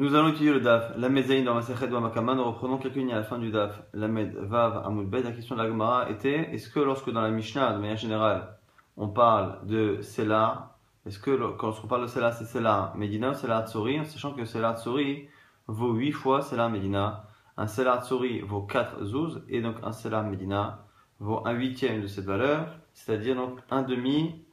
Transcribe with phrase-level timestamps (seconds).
[0.00, 1.86] Nous allons étudier le DAF, la Mezaïn dans Masechet.
[1.88, 3.82] Nous reprenons quelques lignes à la fin du DAF.
[3.92, 7.30] La Med, Vav, Amud La question de la Gemara était est-ce que lorsque dans la
[7.30, 8.56] Mishnah, de manière générale,
[8.96, 13.66] on parle de Sela, est-ce que lorsqu'on parle de Sela, c'est Sela Medina ou Sela
[13.66, 15.28] Tsori, en sachant que Sela Tsori
[15.66, 17.26] vaut 8 fois Sela Medina.
[17.58, 20.86] Un Sela Tsori vaut 4 Zouz, et donc un Sela Medina
[21.18, 24.46] vaut un huitième de cette valeur, c'est-à-dire donc un demi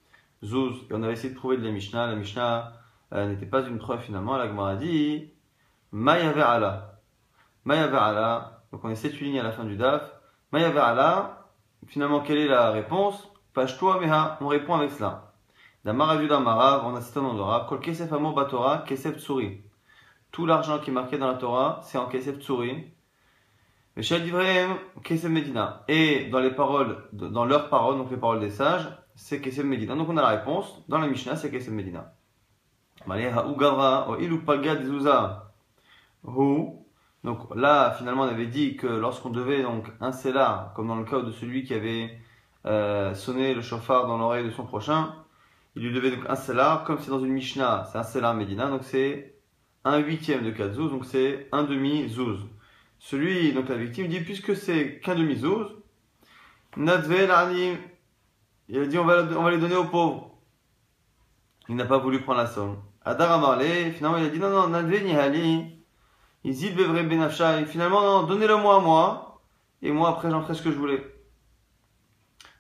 [0.44, 0.76] Zouz.
[0.90, 2.08] Et on avait essayé de trouver de la Mishnah.
[2.08, 2.74] La Mishnah
[3.14, 4.36] euh, n'était pas une preuve finalement.
[4.36, 5.32] La Gemara dit
[5.92, 7.00] Maya ve'ala.
[7.66, 8.64] Maya ve'ala.
[8.72, 10.12] Donc on est 7 lignes à la fin du DAF.
[10.52, 11.46] Maya ve'ala.
[11.88, 13.28] Finalement, quelle est la réponse?
[13.54, 14.38] Pashtua meha.
[14.42, 15.34] On répond avec cela.
[15.86, 16.86] Damarav.
[16.86, 17.68] On a cité un nom d'arabe.
[17.68, 18.84] Kol kesef amo batora.
[18.86, 19.62] Kesef tsuri.
[20.32, 22.92] Tout l'argent qui est marqué dans la Torah, c'est en kesef tsuri.
[23.96, 25.84] Kesef Medina.
[25.88, 29.96] Et dans les paroles, dans leurs paroles, donc les paroles des sages, c'est Kesef Medina.
[29.96, 30.84] Donc on a la réponse.
[30.88, 32.14] Dans la Mishnah, c'est Kesef Medina.
[33.08, 34.84] Malé Ugavra, ilu pagad
[36.28, 36.74] zouza.
[37.24, 41.06] Donc là, finalement, on avait dit que lorsqu'on devait donc un là, comme dans le
[41.06, 42.18] cas de celui qui avait
[42.66, 45.16] euh, sonné le chauffard dans l'oreille de son prochain,
[45.76, 48.68] il lui devait donc un là, comme c'est dans une Mishnah, c'est un selah Medina,
[48.68, 49.36] donc c'est
[49.84, 52.46] un huitième de 4 zouz, donc c'est un demi zouz.
[53.00, 55.68] Celui, donc la victime, dit puisque c'est qu'un demi zouz,
[56.76, 56.98] il a
[58.86, 60.32] dit on va, on va les donner aux pauvres.
[61.70, 62.78] Il n'a pas voulu prendre la somme.
[63.04, 65.77] Adar Amarle, finalement il a dit non, non, nadve nihali,
[66.50, 69.42] et finalement, non, donnez-le-moi à moi,
[69.82, 71.04] et moi après j'en ferai ce que je voulais.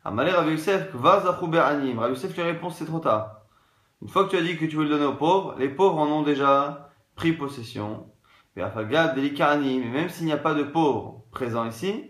[0.03, 1.99] Amalé Rabbi Youssef, Anim.
[1.99, 3.41] Rabbi Youssef lui répond, c'est trop tard.
[4.01, 5.97] Une fois que tu as dit que tu veux le donner aux pauvres, les pauvres
[5.97, 8.07] en ont déjà pris possession.
[8.55, 12.09] Et même s'il n'y a pas de pauvres présents ici,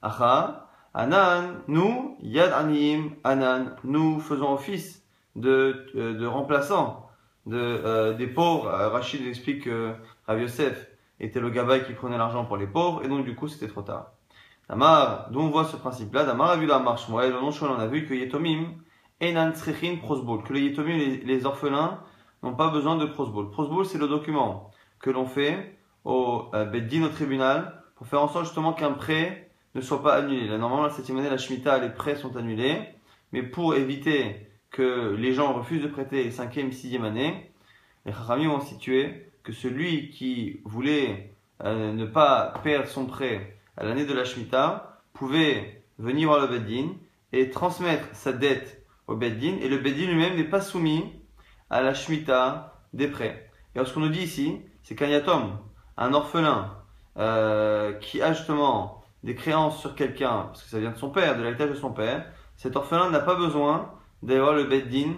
[0.00, 7.08] Acha, Anan, nous, Yad Anim, Anan, nous faisons office de, euh, de remplaçants
[7.46, 8.68] de, euh, des pauvres.
[8.68, 9.94] Euh, Rachid explique que
[10.26, 10.91] Rabbi Youssef
[11.22, 13.82] était le gabaï qui prenait l'argent pour les pauvres, et donc du coup c'était trop
[13.82, 14.12] tard.
[14.68, 17.78] Damar, d'où on voit ce principe-là, Damar a vu la marche, moi, le nom on
[17.78, 18.74] a vu que Yetomim,
[19.20, 22.00] Enan Tsrechin Prosbol, que les Yetomim, les, orphelins,
[22.42, 23.50] n'ont pas besoin de Prosbol.
[23.50, 28.46] Prosbol, c'est le document que l'on fait au euh, au tribunal, pour faire en sorte
[28.46, 30.48] justement qu'un prêt ne soit pas annulé.
[30.48, 32.80] Là, normalement, la septième année, la Shemitah, les prêts sont annulés,
[33.32, 37.51] mais pour éviter que les gens refusent de prêter cinquième, sixième année,
[38.04, 43.84] les Chachamim ont situé que celui qui voulait euh, ne pas perdre son prêt à
[43.84, 46.90] l'année de la Shemitah pouvait venir voir le Beddin
[47.32, 51.04] et transmettre sa dette au Beddin et le Beddin lui-même n'est pas soumis
[51.70, 53.50] à la Shemitah des prêts.
[53.74, 55.58] Et ce qu'on nous dit ici, c'est qu'un yatom,
[55.96, 56.76] un orphelin,
[57.18, 61.36] euh, qui a justement des créances sur quelqu'un, parce que ça vient de son père,
[61.36, 62.26] de l'héritage de son père,
[62.56, 63.92] cet orphelin n'a pas besoin
[64.22, 65.14] d'aller voir le Beddin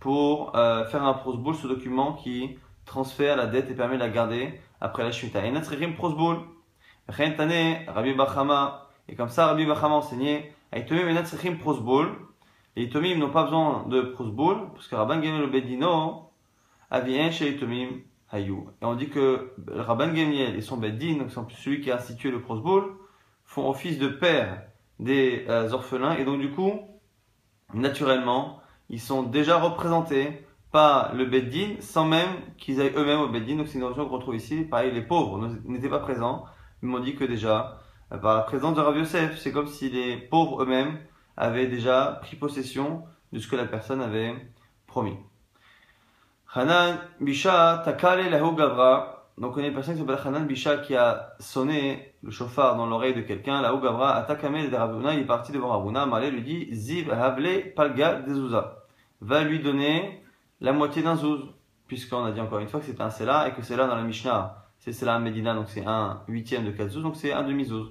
[0.00, 4.08] pour euh, faire un prosboul, ce document qui transfère la dette et permet de la
[4.08, 5.44] garder après la.
[5.44, 6.38] Et Natsrichim prosboul.
[7.08, 8.88] Rabbi Bachama.
[9.08, 12.08] Et comme ça, Rabbi Bachama enseignait, Aitomim et Natsrichim prosboul.
[12.76, 16.30] Les Itomim n'ont pas besoin de prosboul, parce que Rabban Gamliel le Bedino,
[16.90, 17.88] Avien chez Itomim
[18.30, 18.68] Hayou.
[18.80, 22.40] Et on dit que Rabban Gamliel et son Beddin, donc celui qui a institué le
[22.40, 22.84] prosboul,
[23.44, 24.62] font office de père
[25.00, 26.80] des euh, orphelins, et donc du coup,
[27.74, 28.57] naturellement,
[28.90, 32.28] ils sont déjà représentés pas le Beddin sans même
[32.58, 33.56] qu'ils aillent eux-mêmes au Beddin.
[33.56, 34.64] Donc c'est une notion qu'on retrouve ici.
[34.64, 36.44] Pareil, les pauvres n'étaient pas présents.
[36.82, 37.80] Ils m'ont dit que déjà,
[38.12, 40.98] euh, par la présence de Rav Yosef, c'est comme si les pauvres eux-mêmes
[41.36, 44.34] avaient déjà pris possession de ce que la personne avait
[44.86, 45.16] promis.
[49.40, 53.14] Donc on une personne qui s'appelle Hanan Bisha qui a sonné le chauffard dans l'oreille
[53.14, 53.62] de quelqu'un.
[53.62, 55.14] Lahu Gavra Atakame de Ravuna.
[55.14, 56.06] Il est parti devant Ravuna.
[56.06, 58.84] Malé lui dit Ziv Havle Palga Dezouza.
[59.20, 60.24] Va lui donner
[60.60, 61.40] la moitié d'un zouz,
[61.86, 63.94] puisqu'on a dit encore une fois que c'est un sela et que c'est là dans
[63.94, 67.42] la Mishnah, c'est sela Medina, donc c'est un huitième de quatre zouz, donc c'est un
[67.42, 67.90] demi zouz.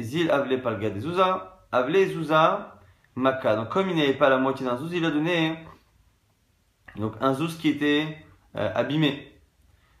[0.00, 2.80] zil avle palga de zouza, avle zouza
[3.14, 3.56] maka.
[3.56, 5.56] Donc comme il n'avait pas la moitié d'un zouz, il a donné
[6.96, 8.16] donc un zouz qui était
[8.56, 9.28] euh, abîmé.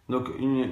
[0.08, 0.28] Donc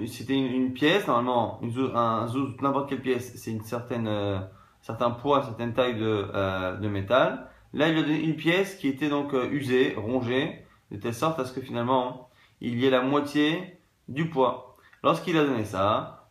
[0.06, 4.38] c'était une, pièce, normalement une zouz, un zouz, n'importe quelle pièce, c'est une certaine, euh,
[4.82, 7.46] certain poids, une certaine taille de, euh, de métal.
[7.72, 11.38] Là, il a donné une pièce qui était donc euh, usée, rongée, de telle sorte
[11.38, 12.28] à ce que finalement,
[12.60, 13.78] il y ait la moitié
[14.08, 14.76] du poids.
[15.04, 16.28] Lorsqu'il a donné ça,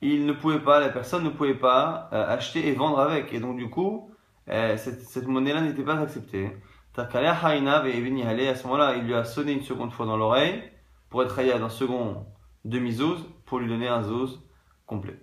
[0.00, 3.32] il ne pouvait pas, la personne ne pouvait pas euh, acheter et vendre avec.
[3.32, 4.10] Et donc, du coup,
[4.48, 6.56] euh, cette, monnaie-là n'était pas acceptée.
[6.96, 7.02] Il
[9.04, 10.62] lui a sonné une seconde fois dans l'oreille
[11.10, 12.26] pour être dans d'un second
[12.64, 14.40] demi-zouz pour lui donner un zouz
[14.86, 15.18] complet.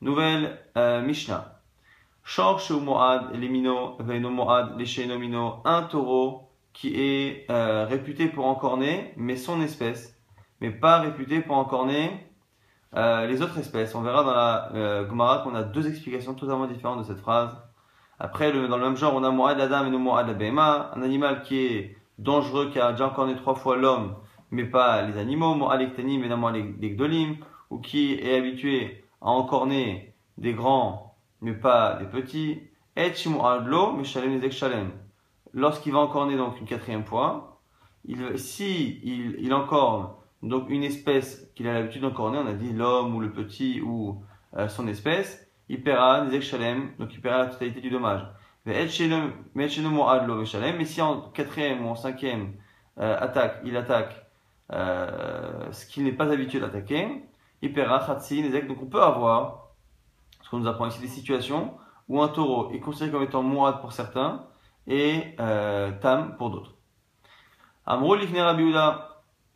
[0.00, 1.62] Nouvelle Mishnah.
[2.24, 4.30] Shor Moad, les Mino, Veino
[5.64, 10.18] un taureau qui est euh, réputé pour encorner, mais son espèce,
[10.60, 12.26] mais pas réputé pour encorner
[12.94, 13.94] euh, les autres espèces.
[13.94, 17.56] On verra dans la euh, Gemara qu'on a deux explications totalement différentes de cette phrase.
[18.24, 21.02] Après, le, dans le même genre, on a Mo'ad la dame et Mo'ad la un
[21.02, 24.14] animal qui est dangereux, qui a déjà encorné trois fois l'homme,
[24.52, 27.38] mais pas les animaux, Mo'ad l'ektanim et Mo'ad l'ekdolim,
[27.70, 32.60] ou qui est habitué à encorner des grands, mais pas des petits.
[32.94, 34.92] Et Mo'ad lo, mais Shalem Shalem.
[35.52, 37.60] Lorsqu'il va encorner donc une quatrième fois,
[38.04, 40.10] il, si il, il encorne
[40.44, 44.22] donc une espèce qu'il a l'habitude d'encorner, on a dit l'homme ou le petit ou
[44.56, 48.26] euh, son espèce, il paiera des shalem, donc il paiera la totalité du dommage.
[48.64, 49.12] Mais si
[51.02, 52.54] en quatrième ou en cinquième
[52.98, 54.26] euh, attaque, il attaque
[54.72, 57.24] euh, ce qu'il n'est pas habitué d'attaquer,
[57.60, 59.68] il paiera khatsi, donc on peut avoir,
[60.42, 61.74] ce qu'on nous apprend ici, des situations
[62.08, 64.46] où un taureau est considéré comme étant mu'ad pour certains
[64.86, 65.36] et
[66.00, 66.74] tam pour d'autres.
[67.86, 68.16] Amrou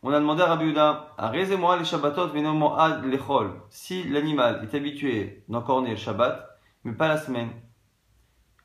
[0.03, 3.61] on a demandé à Rabbi Uda, les Shabbatot lechol.
[3.69, 6.47] Si l'animal est habitué d'encorner le Shabbat,
[6.83, 7.49] mais pas la semaine,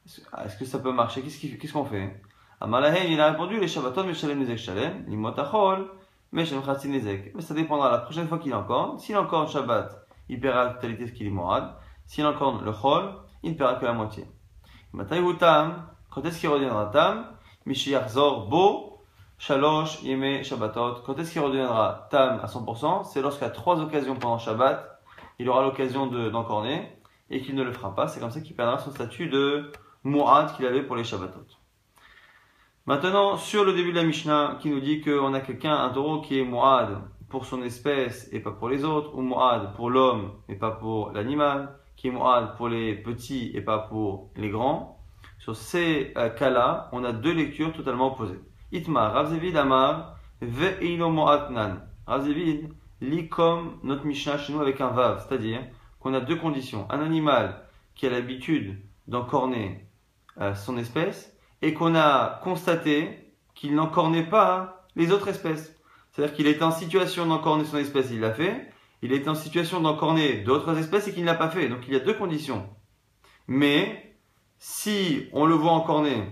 [0.06, 1.22] est-ce que ça peut marcher?
[1.22, 2.20] Qu'est-ce qu'on fait?
[2.60, 5.90] Amalahen, il a répondu, les Shabbatot, Meshalem Nezek Shalem, Limotachol,
[6.32, 7.34] Meshalem Chatzin Nezek.
[7.34, 8.98] Mais ça dépendra la prochaine fois qu'il encorne.
[8.98, 11.74] S'il encorne Shabbat, il paiera la totalité de ce qu'il est morad.
[12.06, 14.26] S'il encorne le Chol, il ne paiera que la moitié.
[14.92, 17.26] Matayutam, quand est-ce qu'il reviendra Tam?
[17.64, 18.91] Mishiach Zor Bo,
[19.42, 21.02] Shalosh, Yeme, Shabbatot.
[21.04, 25.02] Quand est-ce qu'il redeviendra Tam à 100% C'est lorsqu'à trois occasions pendant Shabbat,
[25.40, 26.96] il aura l'occasion d'encorner
[27.28, 28.06] et qu'il ne le fera pas.
[28.06, 29.72] C'est comme ça qu'il perdra son statut de
[30.04, 31.44] Mu'ad qu'il avait pour les Shabbatot.
[32.86, 36.20] Maintenant, sur le début de la Mishnah, qui nous dit qu'on a quelqu'un, un taureau
[36.20, 40.34] qui est Mu'ad pour son espèce et pas pour les autres, ou Mu'ad pour l'homme
[40.48, 45.00] et pas pour l'animal, qui est Mu'ad pour les petits et pas pour les grands.
[45.40, 48.38] Sur ces euh, cas-là, on a deux lectures totalement opposées.
[48.72, 51.80] Itma, Ravzevid Amar, Ve'ilo Mo'atnan.
[52.06, 52.70] Ravzevid
[53.00, 55.60] lit comme notre Mishnah chez nous avec un Vav, c'est-à-dire
[56.00, 56.86] qu'on a deux conditions.
[56.90, 57.62] Un animal
[57.94, 59.86] qui a l'habitude d'encorner
[60.40, 65.76] euh, son espèce et qu'on a constaté qu'il n'encornait pas les autres espèces.
[66.10, 68.68] C'est-à-dire qu'il était en situation d'encorner son espèce, il l'a fait.
[69.02, 71.68] Il était en situation d'encorner d'autres espèces et qu'il ne l'a pas fait.
[71.68, 72.68] Donc il y a deux conditions.
[73.48, 74.16] Mais
[74.58, 76.24] si on le voit encorner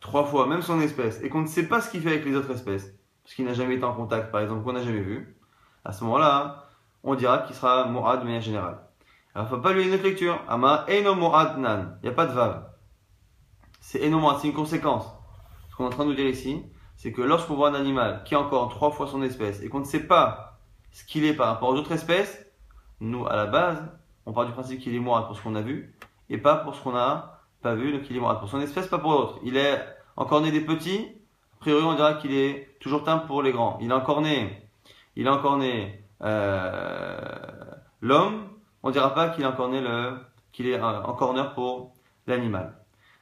[0.00, 2.34] trois fois, même son espèce, et qu'on ne sait pas ce qu'il fait avec les
[2.34, 5.36] autres espèces, parce qu'il n'a jamais été en contact, par exemple, qu'on n'a jamais vu,
[5.84, 6.66] à ce moment-là,
[7.02, 8.78] on dira qu'il sera Mo'ad de manière générale.
[9.34, 10.42] Alors, il ne faut pas lui une autre lecture.
[10.48, 11.98] Ama Eno Mo'ad Nan.
[12.02, 12.64] Il n'y a pas de vav.
[13.80, 15.06] C'est Eno Mo'ad, c'est une conséquence.
[15.70, 16.62] Ce qu'on est en train de nous dire ici,
[16.96, 19.80] c'est que lorsqu'on voit un animal qui a encore trois fois son espèce et qu'on
[19.80, 20.60] ne sait pas
[20.92, 22.46] ce qu'il est par rapport aux autres espèces,
[23.00, 23.82] nous, à la base,
[24.26, 25.94] on part du principe qu'il est Mo'ad pour ce qu'on a vu
[26.28, 28.98] et pas pour ce qu'on a pas vu, donc il est pour son espèce, pas
[28.98, 29.38] pour l'autre.
[29.44, 29.78] Il est
[30.16, 31.06] encore né des petits,
[31.54, 33.78] a priori on dira qu'il est toujours teint pour les grands.
[33.80, 34.68] Il est encore né,
[35.16, 37.18] il est encore né euh,
[38.00, 38.48] l'homme,
[38.82, 40.18] on dira pas qu'il est encore né le,
[40.52, 41.94] qu'il est encore corner pour
[42.26, 42.76] l'animal.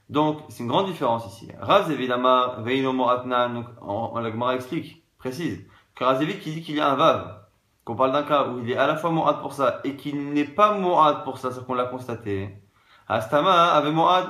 [0.08, 1.50] Donc c'est une grande différence ici.
[1.60, 6.76] Raz évidemment, Veino Moratnan, donc on, la Gemara explique, précise, que Razevi qui dit qu'il
[6.76, 7.40] y a un vav,
[7.84, 10.32] qu'on parle d'un cas où il est à la fois Morat pour ça et qu'il
[10.32, 12.62] n'est pas Morat pour ça, c'est qu'on l'a constaté.
[13.10, 14.26] Astama avait Moad,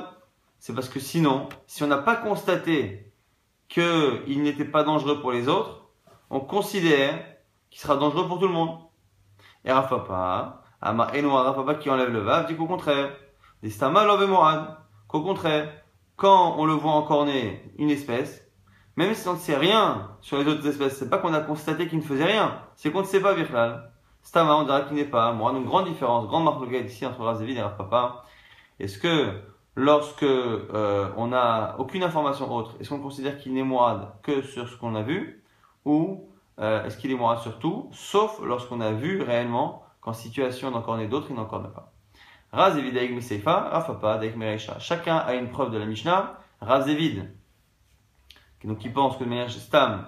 [0.60, 3.12] c'est parce que sinon, si on n'a pas constaté
[3.68, 5.88] qu'il n'était pas dangereux pour les autres,
[6.30, 7.24] on considère
[7.70, 8.78] qu'il sera dangereux pour tout le monde.
[9.64, 13.10] Et Rafapa, Ama Eno Rafapa qui enlève le Vav, dit qu'au contraire,
[13.64, 14.76] Astama l'avait Moad,
[15.08, 15.72] qu'au contraire,
[16.14, 18.48] quand on le voit encorner une espèce,
[18.94, 21.88] même si on ne sait rien sur les autres espèces, c'est pas qu'on a constaté
[21.88, 23.90] qu'il ne faisait rien, c'est qu'on ne sait pas Virlal.
[24.22, 25.52] Stama, on dirait qu'il n'est pas moi.
[25.52, 28.24] Donc, grande différence, grande marque de ici entre Razévid et Rafapa.
[28.80, 29.40] Est-ce que
[29.74, 34.68] lorsque euh, on n'a aucune information autre, est-ce qu'on considère qu'il n'est mourad que sur
[34.68, 35.42] ce qu'on a vu
[35.84, 36.28] ou
[36.60, 41.06] euh, est-ce qu'il est mourad sur tout, sauf lorsqu'on a vu réellement qu'en situation d'encorner
[41.06, 41.92] d'autres, il n'encorne pas.
[42.52, 42.74] Raz
[43.44, 44.20] Rafapa
[44.78, 46.38] Chacun a une preuve de la Mishnah.
[46.60, 46.86] Raz
[48.64, 50.06] donc qui pense que de manière stam,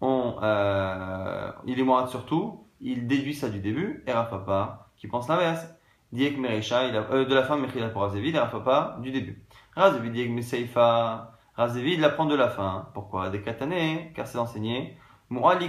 [0.00, 5.06] on, euh, il est mourad sur tout, il déduit ça du début, et Rafapa qui
[5.06, 5.66] pense l'inverse.
[6.12, 9.44] Diek euh, de la fin, Mechila pour Razevid, et pas du début.
[9.76, 12.88] Razevid, Diek Meseifa, Razevid, il apprend de la fin.
[12.94, 13.30] Pourquoi?
[13.30, 14.96] Des katané, car c'est enseigné.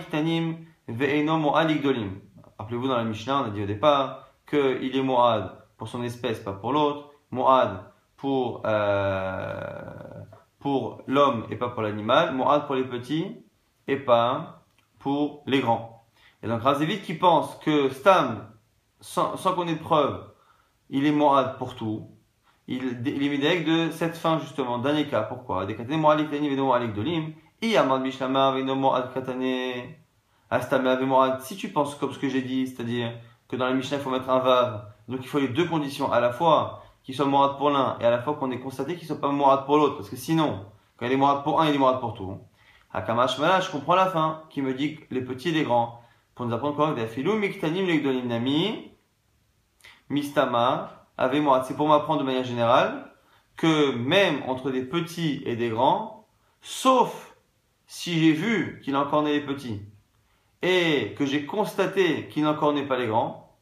[0.10, 1.38] Tanim, ve'eno
[1.83, 2.19] dolim.
[2.57, 6.39] Rappelez-vous dans la Mishnah, on a dit au départ qu'il est Mu'ad pour son espèce,
[6.39, 7.12] pas pour l'autre.
[7.31, 7.86] Mu'ad
[8.17, 9.91] pour, euh,
[10.60, 12.36] pour l'homme et pas pour l'animal.
[12.36, 13.45] Mu'ad pour les petits
[13.88, 14.63] et pas
[14.98, 16.05] pour les grands.
[16.41, 18.48] Et donc Razevid qui pense que Stam,
[19.00, 20.30] sans, sans qu'on ait de preuve,
[20.91, 22.07] il est moral pour tout.
[22.67, 25.24] il, il est médaillé de cette fin justement, dernier cas.
[25.24, 25.65] Pourquoi?
[25.65, 27.33] Des katane mo'alik tani veno mo'alik dolim.
[27.62, 29.98] Iyamad bishlama veno mo'ad katane.
[30.50, 31.41] Astama mo'ad.
[31.41, 33.13] Si tu penses comme ce que j'ai dit, c'est-à-dire
[33.48, 36.12] que dans la Mishnah il faut mettre un vav, donc il faut les deux conditions,
[36.12, 38.95] à la fois qu'il soit mo'ad pour l'un et à la fois qu'on ait constaté
[38.95, 40.65] qu'il soit pas mo'ad pour l'autre, parce que sinon,
[40.98, 42.38] quand il est mo'ad pour un, il est mo'ad pour tout.
[42.93, 46.01] Hakamash je comprends la fin, qui me dit que les petits et les grands,
[46.36, 46.95] pour nous apprendre quoi?
[47.07, 48.90] Filou miktanim legdolim nami,
[50.12, 53.12] mistama, avec C'est pour m'apprendre de manière générale
[53.58, 56.27] que même entre des petits et des grands,
[56.62, 57.36] sauf
[57.86, 59.82] si j'ai vu qu'il encore né les petits
[60.62, 63.58] et que j'ai constaté qu'il encore n'est pas les grands,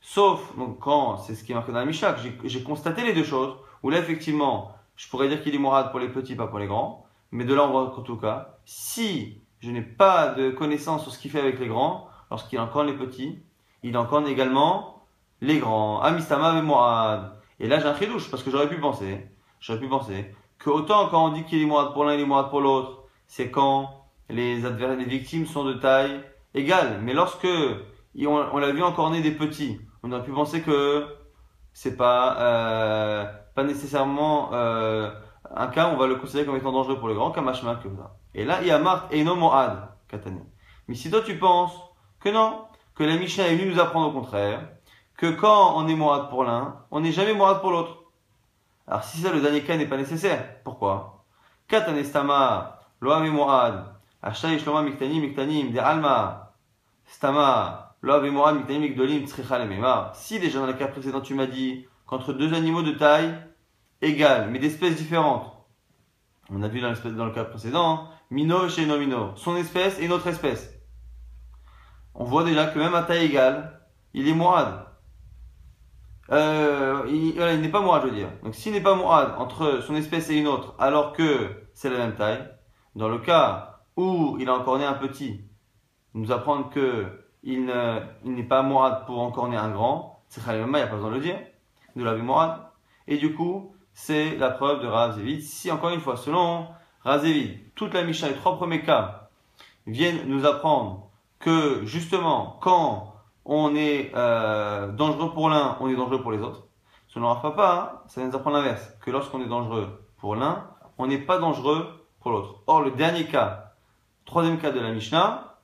[0.00, 3.24] sauf donc quand c'est ce qui est marqué dans la Mishnah, j'ai constaté les deux
[3.24, 6.58] choses, où là effectivement, je pourrais dire qu'il est mourad pour les petits, pas pour
[6.58, 11.12] les grands, mais de là qu'en tout cas, si je n'ai pas de connaissance sur
[11.12, 13.38] ce qu'il fait avec les grands, lorsqu'il encore les petits,
[13.82, 14.97] il encore également
[15.40, 17.32] les grands, Amistama et Mourad.
[17.60, 19.26] Et là, j'ai un chidouche, parce que j'aurais pu penser,
[19.60, 22.50] j'aurais pu penser, que autant quand on dit qu'il est Mourad pour l'un et est
[22.50, 26.20] pour l'autre, c'est quand les adversaires, les victimes sont de taille
[26.54, 27.00] égale.
[27.02, 31.06] Mais lorsque on, l'a vu encore né des petits, on aurait pu penser que
[31.72, 35.10] c'est pas, euh, pas nécessairement euh,
[35.54, 37.88] un cas, on va le considérer comme étant dangereux pour les grands, comme Hashma, que
[37.88, 38.16] ça.
[38.34, 40.44] Et là, il y a Marthe et non Mourad, Katane.
[40.88, 41.72] Mais si toi tu penses
[42.20, 42.64] que non,
[42.94, 44.68] que la Mishnah est venue nous apprendre au contraire,
[45.18, 48.04] que quand on est mourad pour l'un, on n'est jamais mourad pour l'autre.
[48.86, 50.62] Alors si ça, le dernier cas n'est pas nécessaire.
[50.62, 51.24] Pourquoi?
[51.66, 53.84] Katanestama, loav et mourad,
[54.22, 56.54] miktanim miktanim, de alma,
[57.04, 59.26] stama, loav et miktanim mikdolim.
[60.14, 63.34] Si déjà dans le cas précédent tu m'as dit qu'entre deux animaux de taille
[64.00, 65.52] égale, mais d'espèces différentes,
[66.48, 70.28] on a vu dans, dans le cas précédent, mino chez nomino, son espèce et notre
[70.28, 70.72] espèce.
[72.14, 73.80] On voit déjà que même à taille égale,
[74.14, 74.87] il est mourad
[76.30, 78.30] euh, il, il n'est pas Mourad, je veux dire.
[78.42, 81.98] Donc s'il n'est pas Mourad entre son espèce et une autre, alors que c'est la
[81.98, 82.48] même taille,
[82.94, 85.40] dans le cas où il a encore né un petit,
[86.14, 87.06] nous apprendre que
[87.42, 87.64] il
[88.24, 91.14] n'est pas Mourad pour encore né un grand, c'est il n'y a pas besoin de
[91.14, 91.38] le dire,
[91.96, 92.60] de la Mourad.
[93.06, 96.68] Et du coup, c'est la preuve de Rav Si encore une fois, selon
[97.02, 97.26] Rav
[97.74, 99.30] toute la Mishnah, les trois premiers cas,
[99.86, 103.14] viennent nous apprendre que justement, quand
[103.48, 106.64] on est euh, dangereux pour l'un, on est dangereux pour les autres.
[107.08, 111.06] Selon Rav Papa, ça vient nous apprendre l'inverse, que lorsqu'on est dangereux pour l'un, on
[111.06, 112.56] n'est pas dangereux pour l'autre.
[112.66, 113.72] Or, le dernier cas,
[114.26, 115.56] troisième cas de la Mishnah,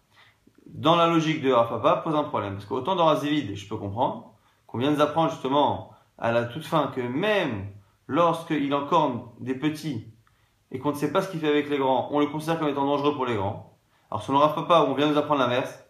[0.66, 2.54] dans la logique de Papa, pose un problème.
[2.54, 4.32] Parce qu'autant dans Razévide, je peux comprendre,
[4.66, 7.66] qu'on vient nous apprendre justement à la toute fin que même
[8.06, 10.06] lorsqu'il encorne des petits
[10.70, 12.68] et qu'on ne sait pas ce qu'il fait avec les grands, on le considère comme
[12.68, 13.76] étant dangereux pour les grands.
[14.10, 15.83] Alors selon Papa, on vient nous apprendre l'inverse,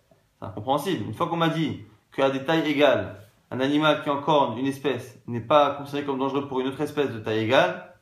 [0.44, 1.06] incompréhensible.
[1.06, 1.80] Une fois qu'on m'a dit
[2.14, 3.20] qu'à des tailles égales,
[3.50, 7.10] un animal qui encorne une espèce n'est pas considéré comme dangereux pour une autre espèce
[7.10, 7.94] de taille égale,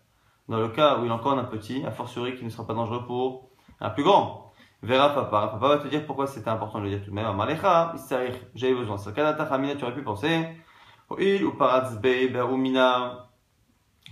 [0.49, 3.05] dans le cas où il encorne un petit, a fortiori qui ne sera pas dangereux
[3.07, 3.49] pour
[3.81, 4.53] un plus grand.
[4.83, 5.49] Verra papa.
[5.53, 7.37] Papa va te dire pourquoi c'était important de le dire tout de même.
[7.37, 7.95] Malecha,
[8.55, 8.99] j'avais besoin.
[8.99, 10.49] C'est Kanata Hamina, tu aurais pu penser.
[11.19, 13.29] Il ou Paratzbe, Berumina,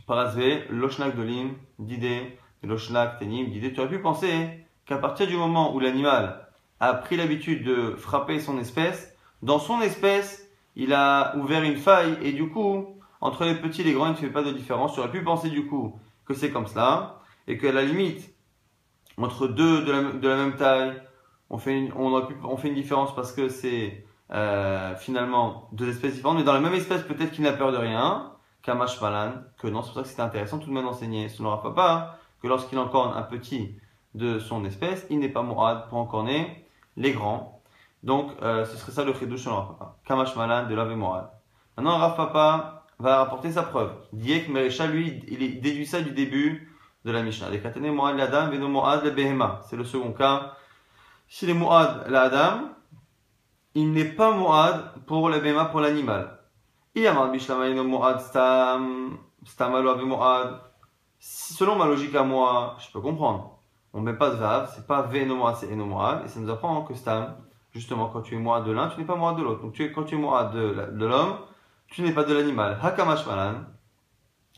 [0.06, 3.72] Paratzbe, Loshnak Dolim, d'idée, Loshnak Tenim, d'idée.
[3.72, 6.49] Tu aurais pu penser qu'à partir du moment où l'animal
[6.80, 12.18] a pris l'habitude de frapper son espèce, dans son espèce, il a ouvert une faille
[12.22, 14.94] et du coup, entre les petits et les grands, il ne fait pas de différence.
[14.94, 18.34] Tu aurais pu penser du coup que c'est comme cela et qu'à la limite,
[19.16, 21.00] entre deux de la, même taille,
[21.50, 26.38] on fait, une, on, fait une différence parce que c'est euh, finalement deux espèces différentes,
[26.38, 28.32] mais dans la même espèce, peut-être qu'il n'a peur de rien,
[28.62, 31.74] Kamash Malan, que non, c'est pour ça que c'était intéressant tout de même d'enseigner, n'aura
[31.74, 33.74] pas, que lorsqu'il encorne un petit
[34.14, 36.64] de son espèce, il n'est pas mourad pour encorner
[36.96, 37.62] les grands.
[38.02, 39.96] Donc, euh, ce serait ça le chidouche sur Rav Papa.
[40.06, 41.28] Kamash Malan de l'Ave Moral.
[41.76, 43.92] Maintenant, Rav Papa va rapporter sa preuve.
[44.12, 46.70] Diek Merecha, lui, il déduit ça du début
[47.04, 47.50] de la Mishnah.
[47.50, 49.60] Les Katane Moad l'Adam, Veno Moad le Behema.
[49.68, 50.54] C'est le second cas.
[51.28, 52.70] Si les Moad l'Adam,
[53.74, 56.38] il n'est pas Moad pour le Behema, pour l'animal.
[56.94, 60.60] Iyamad Bishlama Moad Stam, Stam Ave Moad.
[61.18, 63.59] Selon ma logique à moi, je peux comprendre
[63.92, 65.86] on met pas de vav, c'est pas ve no c'est eno
[66.24, 67.34] et ça nous apprend que stam,
[67.72, 69.62] justement, quand tu es moi de l'un, tu n'es pas moi de l'autre.
[69.62, 71.36] Donc tu es, quand tu es moi de, l'homme,
[71.88, 72.78] tu n'es pas de l'animal.
[72.80, 73.64] Hakamash malan,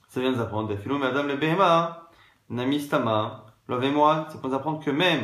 [0.08, 2.08] ça vient nous apprendre, defilo madame le behema,
[2.50, 5.22] namistama, love moi, ça peut nous apprendre que même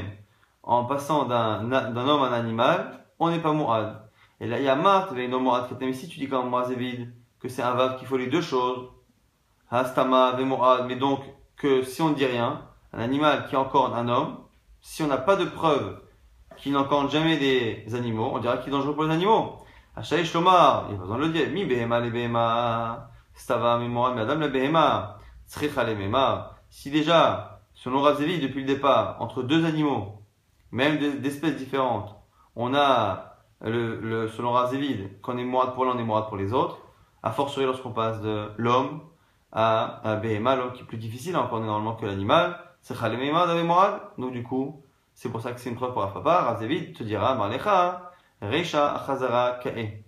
[0.63, 4.09] en passant d'un homme à un animal, on n'est pas mourad.
[4.41, 7.13] Et là, il y a ve no moad, mais si tu dis comme moi, vide,
[7.41, 8.89] que c'est un vav qu'il faut les deux choses,
[9.71, 10.45] hastama, ve
[10.87, 11.21] mais donc
[11.57, 14.39] que si on ne dit rien, un animal qui encorne un homme,
[14.81, 16.01] si on n'a pas de preuve
[16.57, 19.59] qu'il n'encorne jamais des animaux, on dira qu'il est dangereux pour les animaux.
[19.97, 21.51] Achaï Shlomar, il a besoin le dire.
[21.51, 25.19] Mi behema le behema, Stava Mimoran Madame la Behema,
[26.71, 30.23] Si déjà, selon Ravzevi, depuis le départ, entre deux animaux,
[30.71, 32.15] même d'espèces différentes,
[32.55, 36.53] on a le, le selon Ravzevi, qu'on est mourad pour l'un, on est pour les
[36.53, 36.79] autres,
[37.23, 39.01] a fortiori lorsqu'on passe de l'homme
[39.53, 43.47] à, à Behema, l'homme qui est plus difficile à encore normalement que l'animal, c'est Chalemema
[43.63, 44.01] Mourad.
[44.19, 44.83] Donc du coup,
[45.15, 46.43] c'est pour ça que c'est une preuve pour Afapa.
[46.43, 50.03] Ravzevi te dira, Marlecha, Reisha Chazara Ka'e.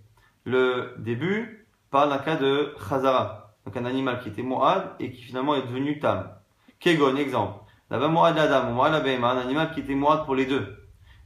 [0.45, 5.21] Le début parle d'un cas de Chazara, donc un animal qui était Moad et qui
[5.21, 6.31] finalement est devenu Tam.
[6.79, 7.59] Kegon, exemple.
[7.91, 10.77] Là-bas, Moad l'Adam, Moad la un animal qui était Moad pour les deux.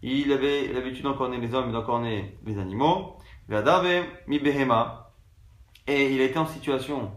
[0.01, 3.17] Il avait l'habitude d'encorner les hommes et d'encorner les animaux.
[4.27, 5.11] mi behema.
[5.87, 7.11] Et il été en situation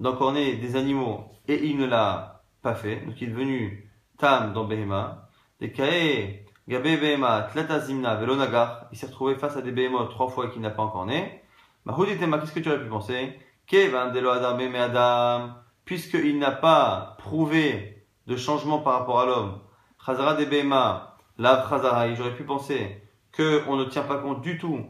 [0.00, 2.33] d'encorner des animaux et il ne l'a
[2.64, 2.96] pas fait.
[3.06, 5.28] Donc il est devenu Tam dans Behema.
[5.60, 7.48] Des Kae, Gabe Behema,
[7.80, 8.88] Zimna, Velonagar.
[8.90, 11.42] Il s'est retrouvé face à des behemoths trois fois qu'il n'a pas encorné.
[11.86, 13.38] qu'est-ce que tu aurais pu penser?
[13.70, 15.50] Adam,
[15.84, 19.60] puisqu'il n'a pas prouvé de changement par rapport à l'homme.
[20.04, 23.02] Chazara de Behema, Chazara, j'aurais pu penser
[23.36, 24.80] qu'on ne tient pas compte du tout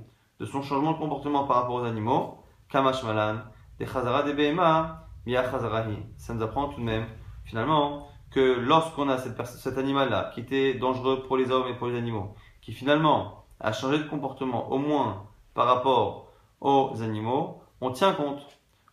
[0.41, 2.39] de son changement de comportement par rapport aux animaux.
[2.69, 3.39] Kamash Malan,
[3.79, 5.99] des Chazara de Behema, Mia Chazarahi.
[6.17, 7.07] Ça nous apprend tout de même,
[7.45, 11.97] finalement, que lorsqu'on a cet animal-là, qui était dangereux pour les hommes et pour les
[11.97, 15.25] animaux, qui finalement a changé de comportement, au moins
[15.55, 16.27] par rapport
[16.61, 18.43] aux animaux, on tient compte,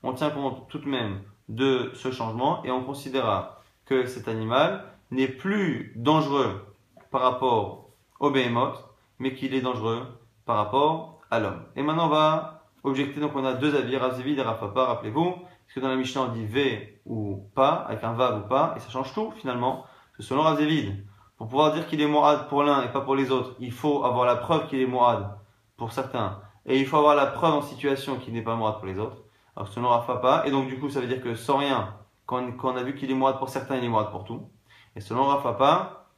[0.04, 4.86] on tient compte tout de même de ce changement et on considérera que cet animal
[5.10, 6.66] n'est plus dangereux
[7.10, 7.90] par rapport
[8.20, 8.86] au behemoth,
[9.20, 10.06] mais qu'il est dangereux
[10.46, 11.64] par rapport à l'homme.
[11.76, 15.74] Et maintenant on va objecter, donc on a deux avis, Razivid et Rafapa, rappelez-vous, parce
[15.76, 18.80] que dans la Mishnah, on dit V ou pas, avec un Vav ou pas, et
[18.80, 19.82] ça change tout finalement.
[19.82, 21.06] Parce que selon Razévid,
[21.38, 24.04] pour pouvoir dire qu'il est Mourad pour l'un et pas pour les autres, il faut
[24.04, 25.38] avoir la preuve qu'il est Mourad
[25.78, 28.86] pour certains, et il faut avoir la preuve en situation qu'il n'est pas Mourad pour
[28.86, 29.18] les autres.
[29.56, 32.44] Alors selon Rafa pas, et donc du coup ça veut dire que sans rien, quand,
[32.64, 34.50] on a vu qu'il est Mourad pour certains, il est Mourad pour tout.
[34.96, 36.12] Et selon Rafa pas,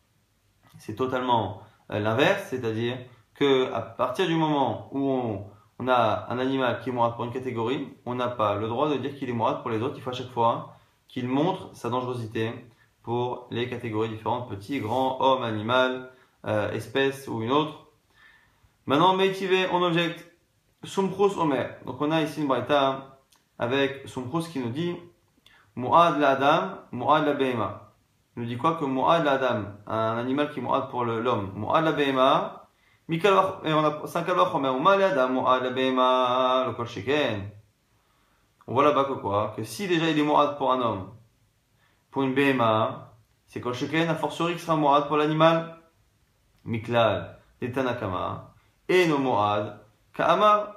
[0.77, 1.61] c'est totalement
[1.91, 2.97] euh, l'inverse, c'est-à-dire
[3.33, 5.45] que à partir du moment où on
[5.79, 8.89] on a un animal qui est mourad pour une catégorie, on n'a pas le droit
[8.89, 9.95] de dire qu'il est mourad pour les autres.
[9.97, 10.75] Il faut à chaque fois
[11.07, 12.53] qu'il montre sa dangerosité
[13.01, 16.09] pour les catégories différentes, petit, grand, homme, animal,
[16.45, 17.87] euh, espèce ou une autre.
[18.85, 20.29] Maintenant, Meitivé, on objecte
[20.83, 21.77] Sumprus Omer.
[21.85, 22.51] Donc on a ici une
[23.59, 24.95] avec Sumprus qui nous dit
[25.75, 27.33] Mu'ad la Adam, Mu'ad la.
[28.35, 28.75] Il nous dit quoi?
[28.75, 31.51] Que Mu'ad la Adam, un animal qui est Mu'ad pour l'homme.
[31.55, 32.62] Mu'ad la
[38.65, 41.09] on voit là-bas que quoi Que si déjà il est mourad pour un homme,
[42.11, 43.13] pour une BMA,
[43.47, 45.77] c'est kol sheken, a fortiori qui sera mourad pour l'animal.
[46.63, 48.53] Miklal, Tanakama,
[48.87, 49.81] et no mourad,
[50.13, 50.73] Ka'ama.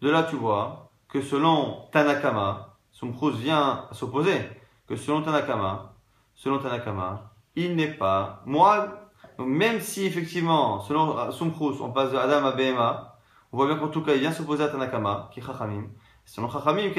[0.00, 4.38] De là, tu vois que selon Tanakama, Sumkruz vient à s'opposer,
[4.86, 5.94] que selon Tanakama,
[6.34, 9.05] selon Tanakama, il n'est pas mourad
[9.38, 13.16] donc même si effectivement, selon Sumkrus, on passe de Adam à Behema,
[13.52, 15.84] on voit bien qu'en tout cas, il vient s'opposer à Tanakama, qui est Chachamim.
[16.24, 16.90] Selon Chachamim,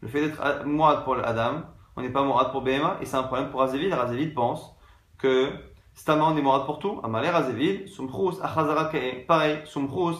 [0.00, 1.62] le fait d'être Mourad pour Adam,
[1.96, 3.92] on n'est pas Mourad pour Behema, et c'est un problème pour Azevid.
[3.92, 4.76] Azevid pense
[5.18, 5.50] que
[5.94, 7.00] Stama, on est Mourad pour tout.
[7.02, 8.90] Amalé Azevid, Sumkrus, Achazara
[9.26, 10.16] Pareil, Sumkrus,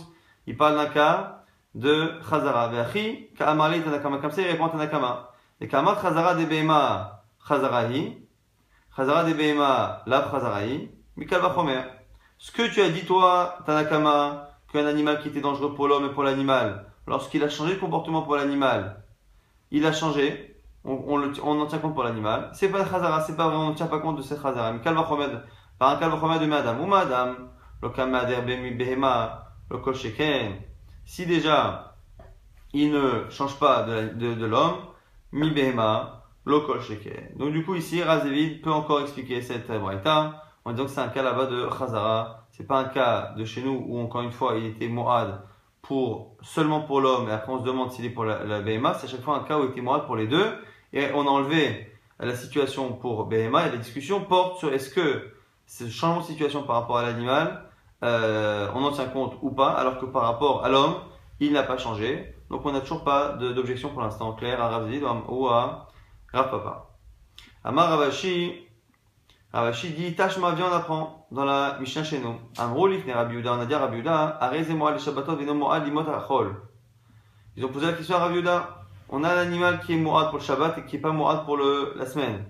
[0.46, 2.68] il parle d'un cas de Chazara.
[2.68, 4.18] Veachi, Ka'amali Tanakama.
[4.18, 5.30] Comme ça, il répond à Tanakama.
[5.60, 8.18] Et Ka'amat Chazara de Behema, Chazarahi.
[8.96, 10.90] Chazara de Behema, la Chazarahi.
[11.16, 11.40] Mikal
[12.38, 16.12] Ce que tu as dit, toi, Tanakama, qu'un animal qui était dangereux pour l'homme et
[16.12, 19.04] pour l'animal, lorsqu'il a changé de comportement pour l'animal,
[19.70, 22.50] il a changé, on, on, en tient compte pour l'animal.
[22.52, 24.72] C'est pas Khazara, c'est pas vrai, on ne tient pas compte de cette Khazara.
[24.72, 24.96] Mikal
[25.78, 26.80] par un Kalvachomer de Madame.
[26.80, 27.48] Ou Madame,
[27.80, 29.94] le Kamader Behema, le Kol
[31.04, 31.96] Si déjà,
[32.72, 34.78] il ne change pas de, de, l'homme,
[35.30, 36.58] Mi Behema, le
[37.38, 41.08] Donc du coup, ici, Razevid peut encore expliquer cette braïta en disant que c'est un
[41.08, 42.46] cas là-bas de Khazara.
[42.50, 45.40] C'est pas un cas de chez nous où encore une fois il était Moad
[45.82, 48.94] pour seulement pour l'homme et après on se demande s'il est pour la, la BMA.
[48.94, 50.54] C'est à chaque fois un cas où il était Moad pour les deux
[50.92, 55.32] et on a enlevé la situation pour BMA et la discussion porte sur est-ce que
[55.66, 57.68] ce changement de situation par rapport à l'animal
[58.02, 60.96] euh, on en tient compte ou pas alors que par rapport à l'homme
[61.40, 62.34] il n'a pas changé.
[62.50, 65.88] Donc on n'a toujours pas d'objection pour l'instant claire à Ravzid ou à
[66.32, 66.90] Rav Papa.
[67.64, 68.63] Amar Ravashi
[69.54, 72.34] Ravashi dit Tashma, viens, on apprend dans la Mishnah chez nous.
[72.58, 76.00] Amrou lifne Rabbi on a dit à Rabbi Yuda, Arezez-moi le Shabbatot, veno mo'ad limot
[76.00, 76.60] achol.
[77.56, 78.84] Ils ont posé la question à Rabbi Yuda.
[79.08, 81.44] On a un animal qui est mo'ad pour le Shabbat et qui n'est pas mo'ad
[81.44, 82.46] pour le, la semaine.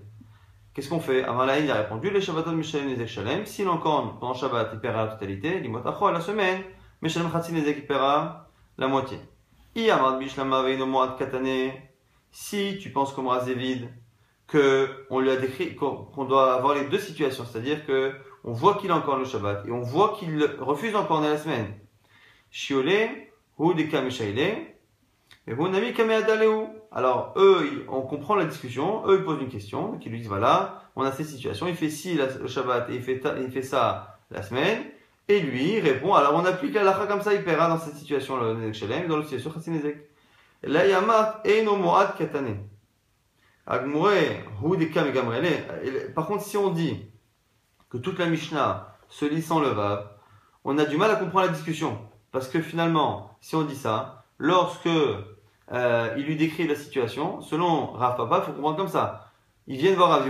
[0.73, 1.23] Qu'est-ce qu'on fait?
[1.23, 3.45] Amalaïn a répondu Le Shabbatot Mishalem Nezek Shalem.
[3.45, 6.63] S'il encore pendant Shabbat, il paiera la totalité, limot achol, la semaine,
[7.03, 9.19] Mishalem Khatsi Nezek, il paiera la moitié.
[9.75, 11.71] Iyamad Bishlama, veno mo'ad katane.
[12.31, 13.89] Si tu penses comme Razévid
[14.47, 18.75] que on lui a décrit qu'on doit avoir les deux situations, c'est-à-dire que on voit
[18.75, 21.73] qu'il a encore le Shabbat et on voit qu'il refuse encore la semaine.
[22.51, 23.89] Shiolé, ou des
[25.47, 25.93] et vous n'avez
[26.91, 30.81] Alors, eux, on comprend la discussion, eux, ils posent une question, qui lui disent, voilà,
[30.95, 34.19] on a cette situation, il fait ci le Shabbat et il fait, il fait ça
[34.31, 34.83] la semaine,
[35.27, 38.53] et lui, répond, alors on applique la comme ça, il paiera dans cette situation le
[38.55, 39.97] Nezek Shalem, dans le situation Chassinezek.
[40.63, 42.57] Là, Yamat, Moad Katane.
[43.65, 43.81] Par
[46.27, 47.05] contre, si on dit
[47.89, 50.07] que toute la Mishnah se lit sans le Vav,
[50.63, 51.97] on a du mal à comprendre la discussion.
[52.31, 57.87] Parce que finalement, si on dit ça, lorsque euh, il lui décrit la situation, selon
[57.93, 59.31] Rav Papa, il faut comprendre comme ça.
[59.67, 60.27] Ils viennent voir Rav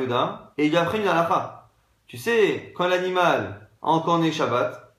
[0.58, 1.70] et il lui apprend une halakha.
[2.08, 4.96] Tu sais, quand l'animal a encore né Shabbat,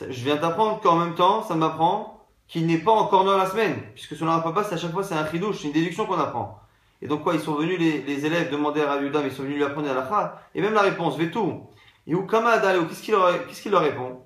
[0.00, 3.80] je viens t'apprendre qu'en même temps, ça m'apprend qu'il n'est pas encore né la semaine.
[3.94, 6.60] Puisque selon Rav Papa, à chaque fois c'est un chidouche, c'est une déduction qu'on apprend.
[7.02, 9.64] Et donc quoi, ils sont venus, les, élèves, demander à Rav ils sont venus lui
[9.64, 10.40] apprendre la halakha.
[10.54, 11.68] Et même la réponse, tout.
[12.06, 14.22] Et où qu'est-ce qu'il leur, qu'est-ce leur répond?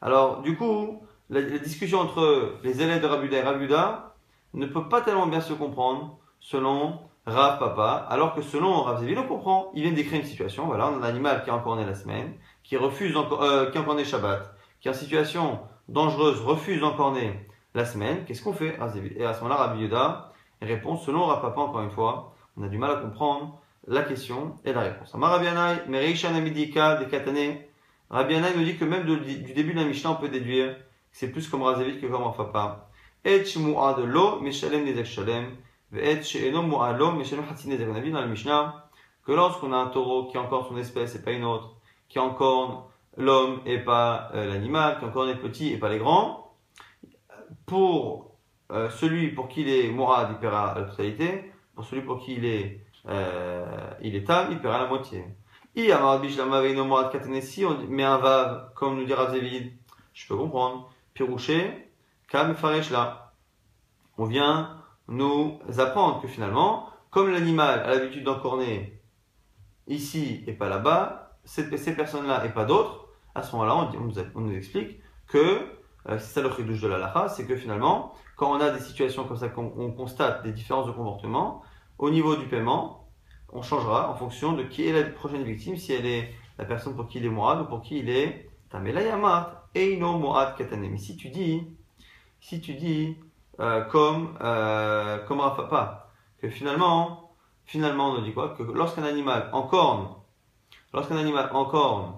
[0.00, 4.14] Alors, du coup, la, discussion entre les élèves de Rabuda et Rabuda
[4.52, 9.18] ne peut pas tellement bien se comprendre selon Rav Papa, alors que selon Rav Zévil,
[9.18, 9.70] on comprend.
[9.74, 11.94] Il vient décrire une situation, voilà, on a un animal qui est encore né la
[11.94, 16.40] semaine, qui refuse encore, euh, qui est encore né Shabbat, qui est en situation dangereuse,
[16.42, 18.78] refuse encore né la semaine, qu'est-ce qu'on fait
[19.16, 19.88] Et à ce moment-là, Rabbi
[20.62, 24.56] Répond selon Rav Papa, encore une fois, on a du mal à comprendre la question
[24.64, 25.12] et la réponse.
[27.10, 27.56] Katane,
[28.10, 30.76] Rabianai nous dit que même du début de la Mishnah, on peut déduire
[31.14, 32.90] c'est plus comme Razavit que comme Rafapa.
[33.24, 35.56] Et mu'ad lo, meshalem nezek shalem,
[35.96, 37.88] et she'eno mu'ad lo, meshalem hatsi nezek.
[37.88, 38.90] On a vu dans le Mishnah
[39.24, 41.76] que lorsqu'on a un taureau qui a encore son espèce et pas une autre,
[42.08, 45.88] qui a encore l'homme et pas euh, l'animal, qui a encore les petits et pas
[45.88, 46.52] les grands,
[47.64, 48.33] pour
[48.70, 52.34] euh, celui pour qui il est mu'ad, il paiera la totalité, pour celui pour qui
[52.34, 55.24] il est euh, il est tam, il paiera la moitié.
[55.76, 59.72] Si on met un vav, comme nous dit Ravzevid,
[60.12, 60.90] je peux comprendre.
[61.14, 61.90] Pirouché,
[62.28, 63.32] Kam Faresh là.
[64.18, 69.00] On vient nous apprendre que finalement, comme l'animal a l'habitude d'encorner
[69.86, 74.56] ici et pas là-bas, ces, personnes-là et pas d'autres, à ce moment-là, on, on, nous
[74.56, 75.38] explique que
[76.08, 78.80] euh, c'est ça le chidouche de la lacha, c'est que finalement, quand on a des
[78.80, 81.62] situations comme ça, qu'on constate des différences de comportement,
[81.98, 83.08] au niveau du paiement,
[83.52, 86.96] on changera en fonction de qui est la prochaine victime, si elle est la personne
[86.96, 89.60] pour qui il est mourad ou pour qui il est tamelayamat.
[89.74, 91.66] Eino Moad Mais si tu dis,
[92.40, 93.16] si tu dis,
[93.60, 98.54] euh, comme, euh, comme Rafa, que finalement, finalement, on dit quoi?
[98.56, 100.08] Que lorsqu'un animal encorne,
[100.92, 102.14] lorsqu'un animal encorne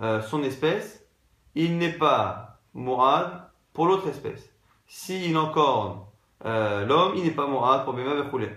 [0.00, 1.06] euh, son espèce,
[1.54, 3.30] il n'est pas Moad
[3.72, 4.50] pour l'autre espèce.
[4.92, 6.00] S'il encorne
[6.44, 8.48] euh, l'homme, il n'est pas Moad pour Bema Bechoulé.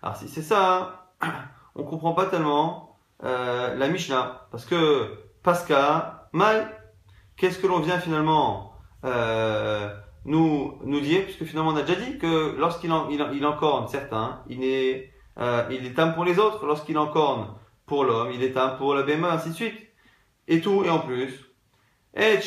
[0.00, 1.10] Alors si c'est ça,
[1.74, 6.72] on comprend pas tellement euh, la Mishnah, parce que Pascal, mal
[7.36, 8.74] qu'est-ce que l'on vient finalement
[9.04, 9.92] euh,
[10.24, 13.88] nous, nous dire, puisque finalement on a déjà dit que lorsqu'il en, il, il encorne
[13.88, 18.44] certains, il est, euh, il est âme pour les autres, lorsqu'il encorne pour l'homme, il
[18.44, 19.78] est âme pour la BMA, ainsi de suite.
[20.46, 21.45] Et tout, et en plus.
[22.18, 22.38] Et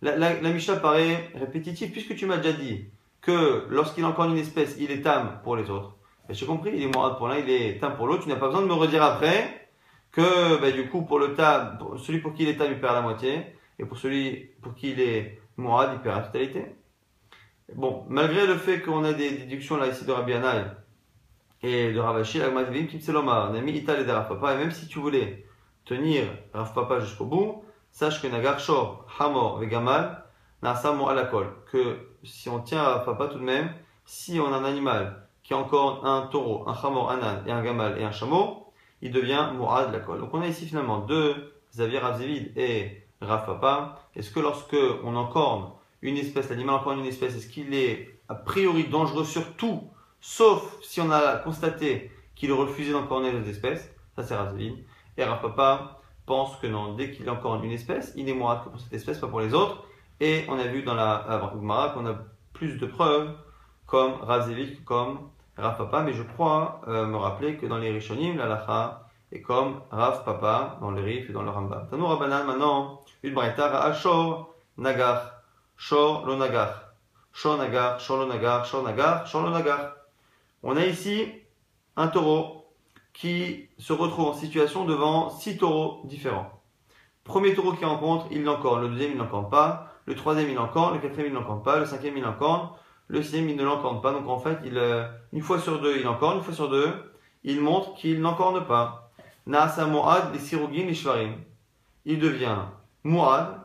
[0.00, 2.84] la, la, la Mishnah paraît répétitive puisque tu m'as déjà dit
[3.20, 5.96] que lorsqu'il encorne une espèce, il est âme pour les autres.
[6.30, 8.22] J'ai compris, il est mourad pour l'un, il est tam pour l'autre.
[8.22, 9.68] Tu n'as pas besoin de me redire après
[10.12, 12.94] que bah, du coup, pour le tam, celui pour qui il est tam, il perd
[12.94, 13.46] la moitié.
[13.80, 16.66] Et pour celui pour qui il est mourad, il perd la totalité.
[17.74, 20.64] Bon, malgré le fait qu'on a des déductions là ici de Rabbi Anay
[21.62, 24.54] et de Ravashi, mis Ital et Rav Papa.
[24.54, 25.44] Et même si tu voulais
[25.84, 30.24] tenir Rav Papa jusqu'au bout, sache que Nagar Shor, Hamor et Gamal,
[30.62, 30.74] la
[31.30, 31.52] colle.
[31.70, 33.72] Que si on tient Rav Papa tout de même,
[34.04, 37.52] si on a un animal qui a encore un taureau, un chamor, un âne et
[37.52, 38.66] un gamal et un chameau,
[39.00, 40.20] il devient Mourad la colle.
[40.20, 43.98] Donc on a ici finalement deux Xavier Ravzévid et Rav Papa.
[44.14, 45.70] Est-ce que lorsque on encorne
[46.02, 49.84] une espèce, l'animal encorne une espèce, est-ce qu'il est a priori dangereux sur tout,
[50.20, 54.76] sauf si on a constaté qu'il refusait d'encorner les espèces Ça c'est Ravzévid.
[55.16, 58.68] Et Rav Papa pense que non, dès qu'il encorne une espèce, il est Mourad que
[58.68, 59.84] pour cette espèce, pas pour les autres.
[60.20, 62.14] Et on a vu dans la Gemara qu'on a
[62.52, 63.34] plus de preuves
[63.86, 68.36] comme Ravzévid, comme Rav Papa, mais je crois euh, me rappeler que dans les Rishonim,
[68.36, 71.88] l'alacha est comme Rav Papa dans le Rif et dans le Rambam.
[71.88, 75.42] Tanou Rabbanan, maintenant, une braïta, Ashor Nagar,
[75.76, 76.92] Shor lo Nagar,
[77.32, 79.97] Shor Nagar, Shor lo Nagar, Shor Nagar, Shor lo.
[80.62, 81.28] On a ici
[81.96, 82.66] un taureau
[83.12, 86.62] qui se retrouve en situation devant six taureaux différents.
[87.24, 88.82] Premier taureau qu'il rencontre, il l'encorne.
[88.82, 89.92] Le deuxième, il l'encorne pas.
[90.06, 90.94] Le troisième, il l'encorne.
[90.94, 91.78] Le quatrième, il l'encorne pas.
[91.78, 92.70] Le cinquième, il l'encorne.
[93.08, 94.12] Le sixième, il ne l'encorne pas.
[94.12, 96.38] Donc en fait, euh, une fois sur deux, il encorne.
[96.38, 96.92] Une fois sur deux,
[97.44, 99.10] il montre qu'il n'encorne pas.
[99.46, 101.34] Naasa Moad, les sirogin, les shvarim.
[102.04, 102.56] Il devient
[103.04, 103.60] Moad,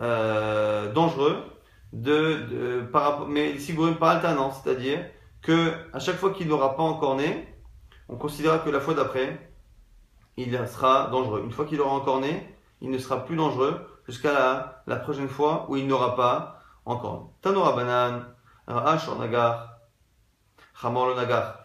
[0.00, 1.36] euh, dangereux,
[1.92, 3.56] de, par, mais
[3.98, 4.60] par alternance.
[4.62, 5.04] C'est-à-dire
[5.42, 7.48] que à chaque fois qu'il n'aura pas encorné,
[8.08, 9.50] on considérera que la fois d'après,
[10.36, 11.42] il sera dangereux.
[11.44, 15.66] Une fois qu'il aura encorné, il ne sera plus dangereux jusqu'à la, la prochaine fois
[15.68, 17.26] où il n'aura pas encorné.
[17.42, 18.24] Tanora banan,
[18.66, 19.78] en nagar,
[20.82, 21.64] le nagar.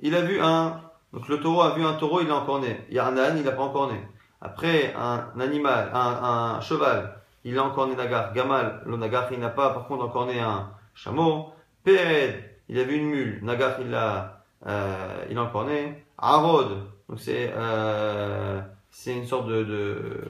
[0.00, 0.80] Il a vu un,
[1.12, 2.84] donc le taureau a vu un taureau, il a encorné.
[2.88, 4.00] Il y a un âne, il n'a pas encorné.
[4.40, 8.32] Après, un animal, un, un cheval, il a encorné nagar.
[8.32, 11.52] Gamal, le nagar, il n'a pas par contre encorné un chameau.
[11.84, 13.40] Péred, il a vu une mule.
[13.42, 16.04] Nagar, il a, euh, il encorné.
[16.18, 20.28] Arod, donc c'est euh, c'est une sorte de, de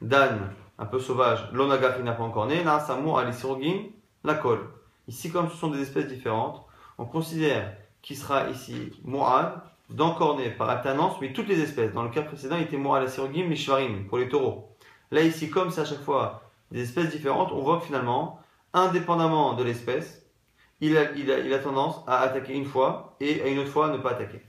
[0.00, 1.48] d'âne un peu sauvage.
[1.52, 2.64] L'onagar, il n'a pas encorné.
[2.64, 3.84] Là, Samour, Alisirogin,
[4.24, 4.68] la colle.
[5.08, 6.64] Ici, comme ce sont des espèces différentes,
[6.98, 11.92] on considère qu'il sera ici Mourad, d'encorné par alternance, mais toutes les espèces.
[11.92, 14.76] Dans le cas précédent, il était Mourad la Sirogim, les Shvarim, pour les taureaux.
[15.12, 18.40] Là, ici, comme c'est à chaque fois des espèces différentes, on voit que finalement,
[18.72, 20.25] indépendamment de l'espèce,
[20.80, 24.10] il a, tendance à attaquer une fois et à une autre fois à ne pas
[24.10, 24.42] attaquer.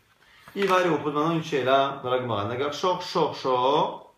[0.56, 2.46] Il va aller au pose maintenant une sheila dans la Gemara.
[2.46, 4.14] Nagar shor, shor, shor.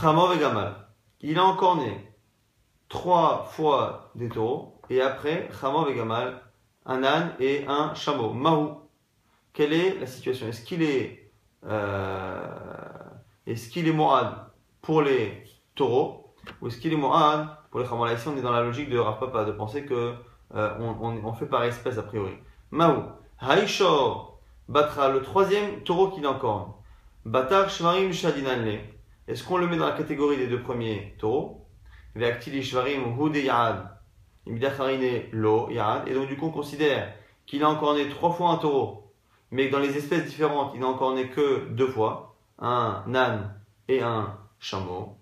[0.00, 0.86] Chamor et Gamal.
[1.20, 2.12] Il a encorné
[2.88, 6.40] trois fois des taureaux et après Chamor et Gamal,
[6.86, 8.32] un âne et un chameau.
[8.32, 8.80] Mahou.
[9.52, 10.46] Quelle est la situation?
[10.46, 11.32] Est-ce qu'il est,
[11.66, 12.40] euh,
[13.46, 14.32] est-ce qu'il est Moad
[14.80, 15.42] pour les
[15.74, 18.62] taureaux ou est-ce qu'il est Moad pour les Chamor Là, ici, on est dans la
[18.62, 20.14] logique de Rav Papa de penser que
[20.54, 22.32] euh, on, on, on fait par espèce a priori.
[22.70, 23.02] Mahou.
[23.38, 24.38] Haïshor.
[24.68, 26.72] Batra, le troisième taureau qu'il encorne.
[27.24, 28.80] Batar Shvarim Shadinanle.
[29.28, 31.66] Est-ce qu'on le met dans la catégorie des deux premiers taureaux?
[32.14, 33.16] Ve'aktili Shvarim
[35.32, 36.08] Lo Yad.
[36.08, 37.12] Et donc, du coup, on considère
[37.46, 39.12] qu'il a encorné trois fois un taureau,
[39.50, 43.54] mais que dans les espèces différentes, il n'a encorné que deux fois un âne
[43.88, 45.19] et un chameau.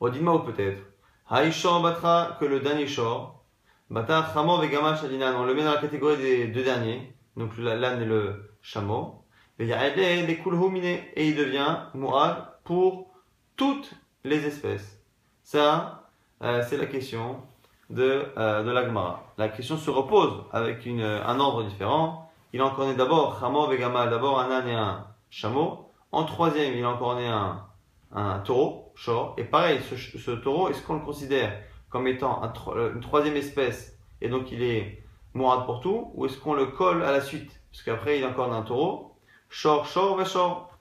[0.00, 0.82] Odima ou peut-être?
[1.30, 3.44] Batra, que le dernier shor.
[3.88, 5.34] Batar Chamo Vegama Shadinan.
[5.36, 9.24] On le met dans la catégorie des deux derniers donc l'âne et le chameau.
[9.58, 13.10] Et il devient Mourad pour
[13.56, 13.92] toutes
[14.24, 15.02] les espèces.
[15.42, 16.08] Ça,
[16.42, 17.42] euh, c'est la question
[17.90, 19.24] de, euh, de l'Agmara.
[19.36, 22.30] La question se repose avec une, un ordre différent.
[22.52, 25.90] Il en connaît d'abord Chamo Vegamal, d'abord un âne et un chameau.
[26.12, 27.64] En troisième, il en connaît un,
[28.12, 28.89] un taureau,
[29.36, 31.52] Et pareil, ce, ce taureau, est-ce qu'on le considère
[31.88, 32.52] comme étant un,
[32.94, 35.02] une troisième espèce et donc il est
[35.34, 37.60] Mourad pour tout, ou est-ce qu'on le colle à la suite?
[37.70, 39.14] Parce qu'après, il a encore un taureau,
[39.48, 40.76] shor, shor, va shor.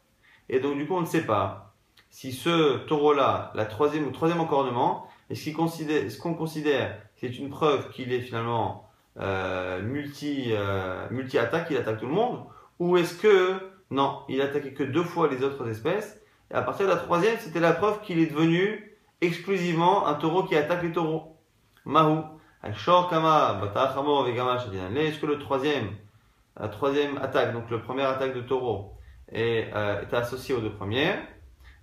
[0.50, 1.76] Et donc, du coup, on ne sait pas
[2.10, 7.50] si ce taureau-là, la troisième ou troisième encornement, est-ce qu'on considère, est considère c'est une
[7.50, 12.44] preuve qu'il est finalement euh, multi, euh, multi-attaque, il attaque tout le monde,
[12.80, 13.60] ou est-ce que,
[13.92, 16.20] non, il attaquait que deux fois les autres espèces,
[16.52, 20.44] et à partir de la troisième, c'était la preuve qu'il est devenu exclusivement un taureau
[20.44, 21.36] qui attaque les taureaux.
[21.86, 22.24] Mahou.
[22.64, 22.86] Est-ce
[25.20, 25.90] que le troisième,
[26.60, 28.94] la troisième attaque, donc le première attaque de taureau,
[29.32, 31.20] est, euh, est associé aux deux premières?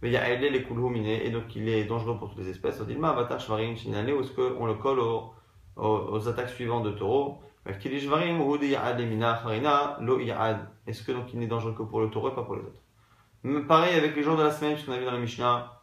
[0.02, 2.78] Mais il y a les et donc il est dangereux pour toutes les espèces.
[2.80, 5.00] Ou est-ce qu'on le colle
[5.76, 7.78] aux, attaques suivantes de taureau Est-ce
[11.02, 12.82] que donc il n'est dangereux que pour le taureau et pas pour les autres?
[13.68, 15.80] Pareil avec les jours de la semaine, puisqu'on a vu dans la Mishnah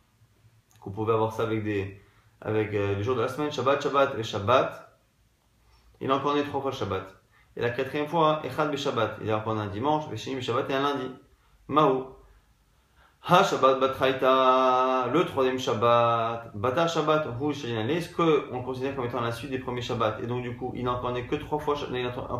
[0.81, 2.01] qu'on pouvait avoir ça avec des
[2.41, 4.99] avec euh, les jours de la semaine, Shabbat, Shabbat et Shabbat.
[6.01, 7.07] Il a encore né trois fois Shabbat.
[7.55, 9.19] Et la quatrième fois, Echad be Shabbat.
[9.21, 11.09] Il a encore un dimanche, Veshinim Shabbat et un lundi.
[11.69, 12.07] Maou.
[13.29, 19.21] Ha Shabbat Batraita, le troisième Shabbat, Batar Shabbat, Hu Est-ce qu'on le considère comme étant
[19.21, 20.17] la suite des premiers Shabbats?
[20.21, 21.75] Et donc du coup, il n'en connaît que trois fois,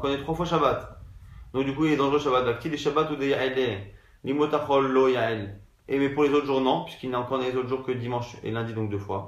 [0.02, 1.00] connaît trois fois Shabbat.
[1.54, 2.44] Donc du coup, il est dangereux Shabbat.
[2.44, 3.34] Bakti des Shabbat ou des
[4.24, 5.08] Limotachol lo.
[5.90, 8.38] Et mais pour les autres jours, non, puisqu'il n'a encore les autres jours que dimanche
[8.44, 9.28] et lundi, donc deux fois.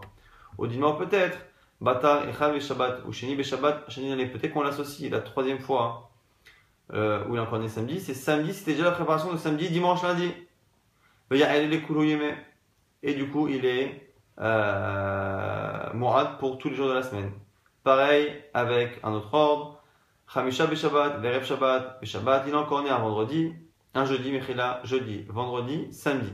[0.58, 1.38] Au dimanche peut-être,
[1.82, 6.12] Batar, Echad et Shabbat, ou Sheni Shabbat, Sheni peut-être qu'on l'associe la troisième fois,
[6.94, 9.70] euh, où il a encore né samedi, c'est samedi, c'était déjà la préparation de samedi,
[9.70, 10.32] dimanche, lundi.
[13.04, 17.32] Et du coup, il est euh, Mourad pour tous les jours de la semaine.
[17.84, 19.82] Pareil avec un autre ordre.
[20.28, 23.54] Chamisha Shabbat, Verev Shabbat, Shabbat, il est encore né un vendredi,
[23.96, 26.32] un jeudi, Mechila, jeudi, vendredi, samedi.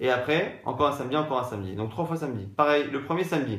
[0.00, 1.74] Et après, encore un samedi, encore un samedi.
[1.74, 2.46] Donc trois fois samedi.
[2.46, 3.58] Pareil, le premier samedi,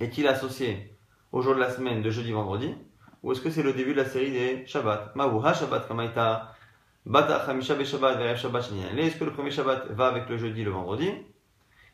[0.00, 0.92] est-il associé
[1.32, 2.74] au jour de la semaine de jeudi, vendredi?
[3.22, 5.16] Ou est-ce que c'est le début de la série des Shabbat?
[5.16, 6.54] Maouha Shabbat Kamaita
[7.06, 8.64] Bata Chamisha Shabbat, Shabbat,
[8.98, 11.10] Est-ce que le premier Shabbat va avec le jeudi, le vendredi?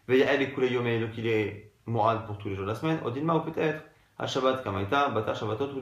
[0.09, 2.98] Veyael et Yomé, donc il est Mourad pour tous les jours de la semaine.
[3.05, 3.83] Odinma, ou peut-être,
[4.26, 5.81] Shabbat Kamaita, Bata Shabbatot, ou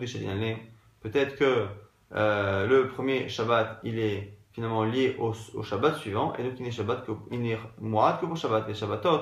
[1.00, 1.66] Peut-être que
[2.14, 6.72] euh, le premier Shabbat, il est finalement lié au, Shabbat suivant, et donc il n'est
[6.72, 8.66] Shabbat que, il n'est que pour Shabbat.
[8.66, 9.20] Les Shabbatot,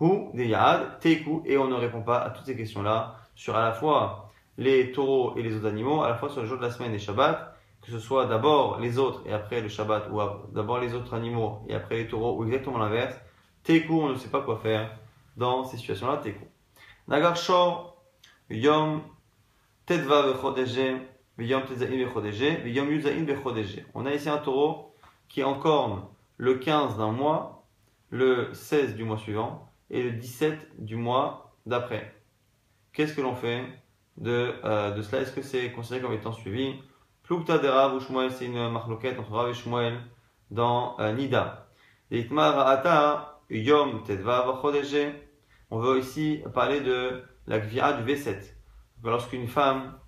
[0.00, 3.62] ou des Yad, Teku, et on ne répond pas à toutes ces questions-là sur à
[3.62, 6.62] la fois les taureaux et les autres animaux, à la fois sur le jour de
[6.62, 10.20] la semaine et Shabbat, que ce soit d'abord les autres et après le Shabbat, ou
[10.52, 13.14] d'abord les autres animaux et après les taureaux, ou exactement l'inverse.
[13.62, 14.90] Teku, on ne sait pas quoi faire
[15.36, 16.16] dans ces situations-là.
[16.16, 16.44] Teku.
[17.06, 17.96] Nagar Shor,
[18.50, 19.02] Yom
[19.86, 21.42] Tedva Vechodeje, On
[24.06, 24.94] a ici un taureau
[25.28, 26.04] qui encorne
[26.36, 27.66] le 15 d'un mois,
[28.10, 32.14] le 16 du mois suivant et le 17 du mois d'après.
[32.92, 33.64] Qu'est-ce que l'on fait
[34.16, 35.22] de, euh, de cela?
[35.22, 36.76] Est-ce que c'est considéré comme étant suivi?
[37.24, 40.00] Plukta de Rav ou Shmuel, c'est une marloquette entre Rav et Shmuel
[40.50, 41.68] dans euh, Nida.
[43.50, 44.02] Yom
[45.70, 48.54] On veut ici parler de la Gvia du V7.
[49.02, 49.98] Lorsqu'une femme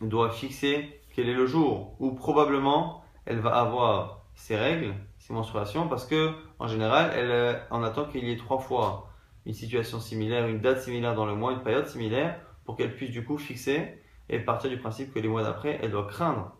[0.00, 5.88] doit fixer quel est le jour où probablement elle va avoir ses règles, ses menstruations,
[5.88, 9.10] parce que en général, elle en attend qu'il y ait trois fois
[9.46, 13.10] une situation similaire, une date similaire dans le mois, une période similaire, pour qu'elle puisse
[13.10, 16.54] du coup fixer et partir du principe que les mois d'après, elle doit craindre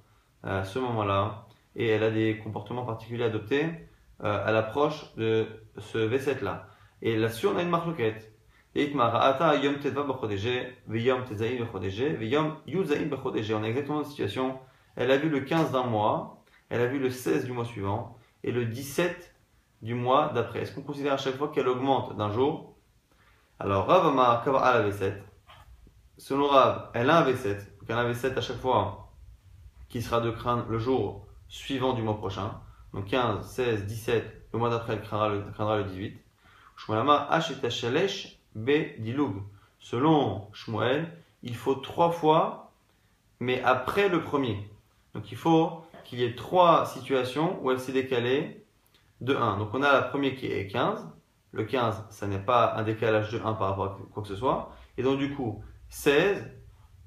[0.44, 1.46] euh, ce moment-là
[1.76, 3.66] et elle a des comportements particuliers adoptés
[4.24, 5.46] euh, à l'approche de
[5.76, 6.66] ce V7-là.
[7.02, 7.86] Et là-dessus, on a une marque.
[13.54, 14.58] On a exactement la situation.
[14.94, 18.16] Elle a vu le 15 d'un mois, elle a vu le 16 du mois suivant
[18.44, 19.34] et le 17
[19.82, 20.60] du mois d'après.
[20.60, 22.76] Est-ce qu'on considère à chaque fois qu'elle augmente d'un jour?
[23.58, 25.14] Alors, Rav Amar à la V7.
[26.16, 27.56] Selon Rav, elle a un V7.
[27.56, 29.12] Donc elle a un V7 à chaque fois
[29.88, 32.60] qui sera de craindre le jour suivant du mois prochain.
[32.92, 36.20] Donc 15, 16, 17, le mois d'après elle craindra le, craindra le 18.
[36.76, 37.66] Shmuelama H B
[38.64, 39.42] Dilug.
[39.78, 42.72] Selon Shmuel, il faut trois fois,
[43.40, 44.68] mais après le premier.
[45.14, 48.64] Donc il faut qu'il y ait trois situations où elle s'est décalée
[49.20, 49.58] de 1.
[49.58, 51.08] Donc on a la première qui est 15.
[51.52, 54.36] Le 15, ça n'est pas un décalage de 1 par rapport à quoi que ce
[54.36, 54.74] soit.
[54.96, 56.44] Et donc du coup, 16,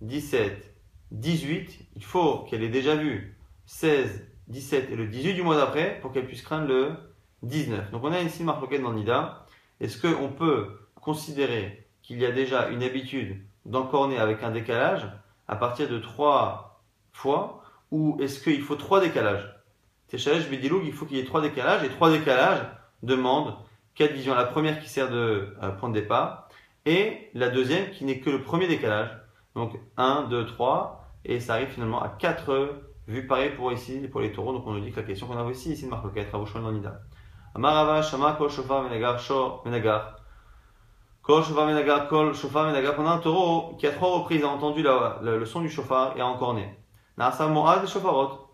[0.02, 0.76] 17,
[1.12, 6.00] 18, il faut qu'elle ait déjà vu 16, 17 et le 18 du mois d'après
[6.02, 6.96] pour qu'elle puisse craindre le
[7.44, 7.92] 19.
[7.92, 9.46] Donc on a ici marque dans Nida.
[9.80, 15.08] Est-ce qu'on peut considérer qu'il y a déjà une habitude d'encorner avec un décalage
[15.48, 19.54] à partir de 3 fois ou est-ce qu'il faut 3 décalages?
[20.08, 22.66] Téchalèche Bédiloug, il faut qu'il y ait 3 décalages et 3 décalages
[23.04, 23.56] demandent
[23.96, 24.36] 4 visions.
[24.36, 26.50] La première qui sert de euh, point de départ
[26.86, 29.10] et la deuxième qui n'est que le premier décalage.
[29.56, 34.22] Donc 1, 2, 3, et ça arrive finalement à 4 vues pareil pour ici, pour
[34.22, 34.54] les taureaux.
[34.54, 36.62] Donc on nous dit que la question qu'on a ici, ici de Marc Loquet, Ravouchouan
[36.62, 37.02] dans Nida.
[37.54, 39.20] Amarava, Shama, Kol, Shofar, Menagar,
[41.22, 42.96] Kol, Shofar, Shofar.
[42.96, 46.22] Pendant un taureau qui a trois reprises a entendu la, le, son du chauffard et
[46.22, 46.76] a encorné.
[47.18, 48.48] Nasa, Mourad, Shofarot.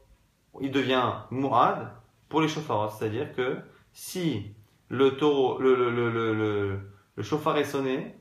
[0.60, 1.92] Il devient Mourad
[2.30, 2.90] pour les chauffarots.
[2.90, 3.58] C'est-à-dire que
[3.94, 4.54] si
[4.90, 6.80] le taureau, le, le, le, le,
[7.16, 8.16] le chauffard est sonné,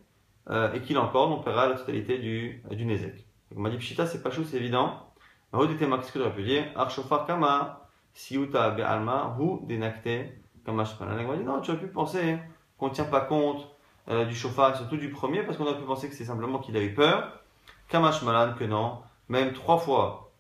[0.49, 3.27] euh, et qu'il encore, on paiera la totalité du, du Nezek.
[3.57, 5.13] On m'a dit Pshita, c'est pas chaud, c'est évident.
[5.53, 10.33] Qu'est-ce que j'aurais pu dire Arshofar Kama, Siuta Be'alma, Hu Denakte
[10.65, 11.25] Kama Shpalan.
[11.25, 12.39] On m'a dit non, tu aurais pu penser
[12.79, 13.76] qu'on ne tient pas compte
[14.09, 16.77] euh, du chauffard, surtout du premier, parce qu'on aurait pu penser que c'est simplement qu'il
[16.77, 17.41] a eu peur.
[17.89, 18.99] Kamash Malan, que non.
[19.29, 20.31] Même trois fois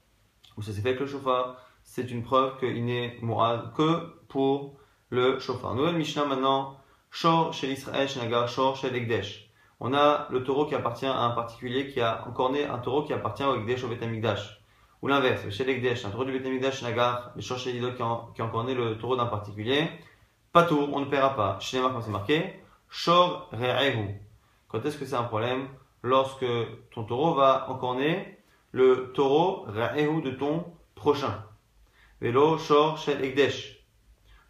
[0.57, 4.77] où ça s'est fait avec le chauffard, c'est une preuve qu'il n'est mourad que pour
[5.11, 5.75] le chauffard.
[5.75, 6.77] Nouvelle Mishnah maintenant.
[7.11, 9.47] Shor chez l'Israël, chez Nagar, Shor chez l'Egdesh
[9.81, 13.03] on a le taureau qui appartient à un particulier qui a encore né un taureau
[13.03, 14.61] qui appartient au Ekdesh au Betamikdash.
[15.03, 18.65] Ou l'inverse, chez l'Ekdesh, un taureau du Betamikdash Nagar, le Shor qui, qui a encore
[18.65, 19.89] né le taureau d'un particulier.
[20.53, 21.59] Pas tout, on ne paiera pas.
[21.61, 22.55] Chez les marques, c'est marqué
[22.89, 24.21] Shor Re'ehu.
[24.69, 25.69] Quand est-ce que c'est un problème
[26.03, 26.47] Lorsque
[26.93, 28.39] ton taureau va encore né
[28.73, 31.45] le taureau Re'ehu de ton prochain.
[32.21, 33.85] Vélo Shor Shel Ekdesh.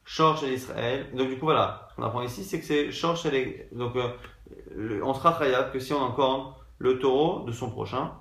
[0.04, 1.08] Shor Shel Israël.
[1.14, 5.14] Donc du coup voilà, on apprend ici, c'est que c'est Shor Shel Donc euh, on
[5.14, 8.12] sera khayab que si on encorne le taureau de son prochain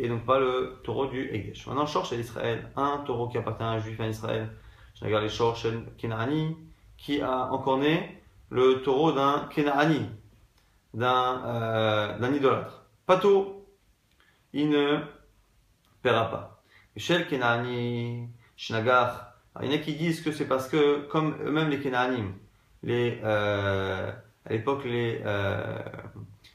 [0.00, 1.66] et donc pas le taureau du Egdesh.
[1.66, 4.50] Maintenant, Shor chez Israël, un taureau qui appartient à un juif en Israël.
[4.94, 6.56] Je regarde les Shor chez Kenaani
[6.96, 8.19] qui a encorné
[8.50, 10.06] le taureau d'un Kenaani,
[10.94, 12.84] d'un euh, idolâtre.
[13.06, 13.64] Pas tout,
[14.52, 14.98] il ne
[16.02, 16.62] paiera pas.
[16.96, 21.70] Chez Kenaani, Shnagar, il y en a qui disent que c'est parce que, comme eux-mêmes
[21.70, 22.34] les Kenaanim,
[22.82, 23.20] les.
[23.24, 24.12] Euh,
[24.46, 25.78] à l'époque les, euh,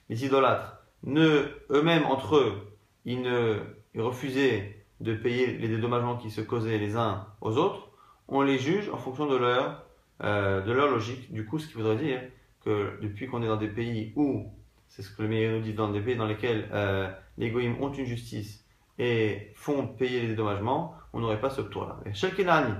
[0.09, 0.77] les idolâtres,
[1.07, 3.59] eux-mêmes entre eux, ils, ne,
[3.95, 7.89] refusaient de payer les dédommagements qui se causaient les uns aux autres,
[8.27, 9.84] on les juge en fonction de leur,
[10.23, 11.31] euh, de leur logique.
[11.33, 12.21] Du coup, ce qui voudrait dire
[12.63, 14.51] que depuis qu'on est dans des pays où,
[14.87, 17.81] c'est ce que le meilleur nous dit, dans des pays dans lesquels euh, les goïms
[17.81, 18.65] ont une justice
[18.97, 21.99] et font payer les dédommagements, on n'aurait pas ce tour-là.
[22.13, 22.73] Chez le Kenani,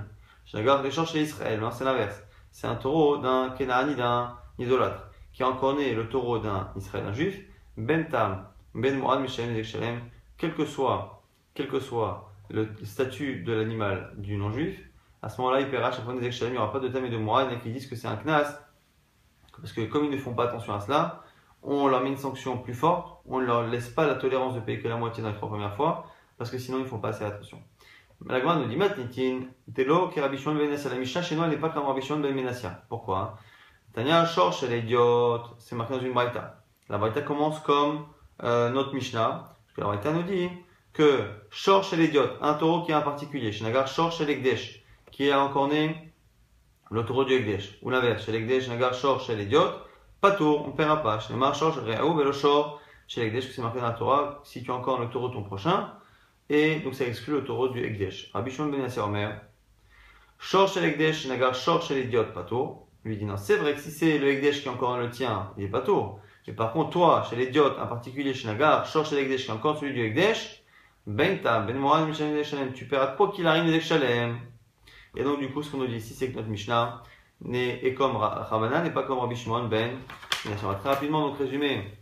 [0.46, 2.22] je regarde les chez Israël, c'est l'inverse.
[2.50, 7.12] C'est un taureau d'un Kenani, d'un idolâtre, qui a encore né le taureau d'un Israélien
[7.12, 7.38] juif,
[7.76, 10.00] Ben Tam, Ben Moad, Mishalim, Shalem,
[10.38, 11.22] quel que soit,
[11.52, 14.80] quel que soit le statut de l'animal du non-juif,
[15.22, 17.10] à ce moment-là, il paiera chaque fois des il n'y aura pas de Tam et
[17.10, 18.60] de Moad, et qui disent que c'est un Knas,
[19.58, 21.22] parce que comme ils ne font pas attention à cela,
[21.62, 24.60] on leur met une sanction plus forte, on ne leur laisse pas la tolérance de
[24.60, 26.06] payer que la moitié dans les trois premières fois,
[26.38, 27.62] parce que sinon ils ne font pas assez attention.
[28.24, 29.40] La Gemara nous dit Matnitin,
[29.74, 32.82] Telo, Kerabichon Ben La Mishnah chez nous, elle n'est pas comme Rabishon Ben Menassia.
[32.88, 33.38] Pourquoi?
[33.92, 36.62] Tania, Shor, chez l'idiote, c'est marqué dans une Braïta.
[36.88, 38.06] La Braïta commence comme
[38.42, 40.48] euh, notre Mishnah, parce que la Braïta nous dit
[40.92, 44.84] que Shor chez l'idiote, un taureau qui est un particulier, chez Nagar Shor chez l'Egdesh,
[45.16, 46.12] qui est encore né
[46.90, 49.74] le taureau du Egdesh, ou l'inverse, chez l'Egdesh, Nagar Shor chez l'idiote,
[50.20, 51.20] pas tour, on ne paiera pas.
[51.20, 54.62] Chez le Marchor, chez le Shor, chez l'Egdesh, que c'est marqué dans la Torah, si
[54.62, 55.90] tu encore le taureau ton prochain,
[56.50, 58.30] et donc ça exclut le taureau du Ekdesh.
[58.34, 59.40] Rabbi Shimon ben Yasser Omer,
[60.38, 62.86] Shor shel Ekdesh, Nagar Shor shel Idiot, pas tour.
[63.02, 65.50] Lui dit non, c'est vrai que si c'est le Ekdesh qui est encore le tien,
[65.56, 66.20] il est pas tour.
[66.46, 69.54] Mais par contre, toi, chez l'Idiot, en particulier chez Nagar, Shor shel Ekdesh qui est
[69.54, 70.62] encore celui du Ekdesh,
[71.06, 74.40] Ben ta, Ben Moran, Shalem, tu paieras quoi qu'il arrive des Shalem.
[75.16, 77.02] Et donc du coup, ce qu'on nous dit ici, c'est que notre Mishnah
[77.42, 79.96] n'est comme Ramana, n'est pas comme Rabbi Shimon ben
[80.44, 80.66] Yasser.
[80.80, 81.92] Très rapidement, donc résumé,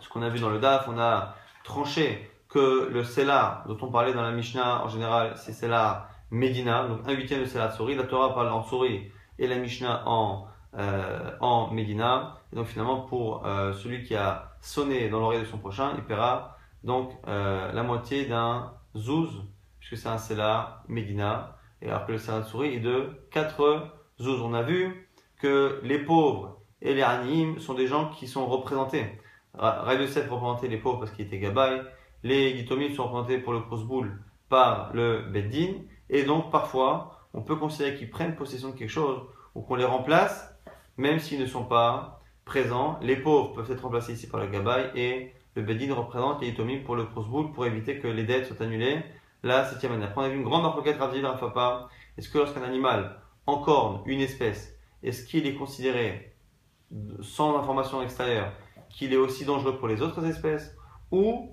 [0.00, 1.34] ce qu'on a vu dans le DAF, on a
[1.64, 6.86] tranché que le Sela dont on parlait dans la Mishnah, en général, c'est Sela Medina,
[6.86, 7.94] donc un huitième de Sela Tsori.
[7.94, 12.38] La Torah parle en Tsori et la Mishnah en, euh, en Medina.
[12.52, 16.04] Et donc finalement, pour euh, celui qui a sonné dans l'oreille de son prochain, il
[16.04, 19.42] paiera donc euh, la moitié d'un Zouz,
[19.78, 21.57] puisque c'est un Sela Medina.
[21.82, 24.40] Et alors que le Sela Tsori est de 4 Zouz.
[24.42, 25.08] On a vu
[25.40, 29.06] que les pauvres et les Anim sont des gens qui sont représentés.
[29.54, 31.82] De Seth représentait les pauvres parce qu'il était Gabay
[32.22, 35.74] les Gitomim sont représentés pour le Boule par le Beddin,
[36.10, 39.20] et donc parfois on peut considérer qu'ils prennent possession de quelque chose
[39.54, 40.52] ou qu'on les remplace,
[40.96, 42.98] même s'ils ne sont pas présents.
[43.02, 46.82] Les pauvres peuvent être remplacés ici par le Gabay et le Beddin représente les Gitomim
[46.84, 49.02] pour le Boule pour éviter que les dettes soient annulées.
[49.44, 50.06] La septième année.
[50.16, 51.88] On a vu une grande marque Ravzil Rafapa.
[52.16, 56.34] Est-ce que lorsqu'un animal encorne une espèce, est-ce qu'il est considéré
[57.22, 58.50] sans information extérieure
[58.90, 60.74] qu'il est aussi dangereux pour les autres espèces
[61.12, 61.50] ou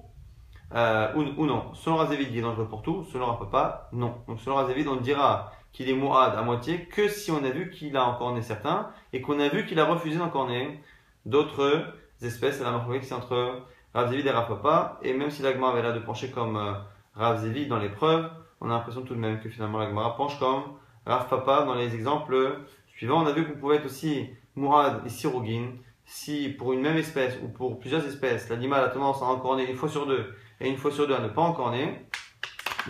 [0.73, 1.75] euh, ou, non?
[1.75, 3.03] Selon Razavid, il est dangereux pour tout.
[3.03, 4.15] Selon Rapapa, non.
[4.27, 7.69] Donc selon Razavid, on dira qu'il est mouad à moitié que si on a vu
[7.69, 10.81] qu'il a encore né certains et qu'on a vu qu'il a refusé d'encorner
[11.27, 12.57] d'autres espèces.
[12.57, 13.61] C'est la marque c'est entre
[13.93, 14.97] Razavid et Rapapa.
[15.03, 16.73] Et même si l'agma avait l'air de pencher comme euh,
[17.15, 18.29] dans l'épreuve,
[18.61, 20.63] on a l'impression tout de même que finalement l'agma penche comme
[21.05, 23.23] Rav Papa dans les exemples suivants.
[23.23, 25.71] On a vu qu'on pouvait être aussi Mourad et Sirogin.
[26.05, 29.75] Si pour une même espèce ou pour plusieurs espèces, l'animal a tendance à encorner une
[29.75, 32.05] fois sur deux et une fois sur deux à ne pas encorner,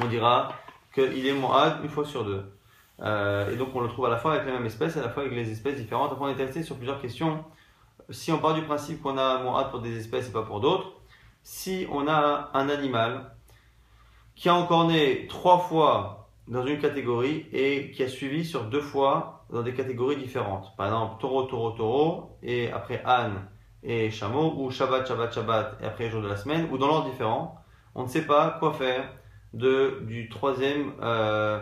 [0.02, 0.50] on dira
[0.94, 2.44] qu'il est Moad une fois sur deux.
[3.02, 5.04] Euh, et donc on le trouve à la fois avec la même espèce et à
[5.04, 6.12] la fois avec les espèces différentes.
[6.12, 7.44] Après on est testé sur plusieurs questions.
[8.10, 10.94] Si on part du principe qu'on a Moad pour des espèces et pas pour d'autres,
[11.44, 13.35] si on a un animal
[14.36, 19.46] qui a encorné trois fois dans une catégorie et qui a suivi sur deux fois
[19.50, 20.76] dans des catégories différentes.
[20.76, 23.48] Par exemple, taureau, taureau, taureau, et après âne,
[23.84, 27.10] et chameau, ou Shabbat, Shabbat, Shabbat, et après jour de la semaine, ou dans l'ordre
[27.10, 27.56] différent.
[27.94, 29.10] On ne sait pas quoi faire
[29.54, 31.60] de, du troisième, euh,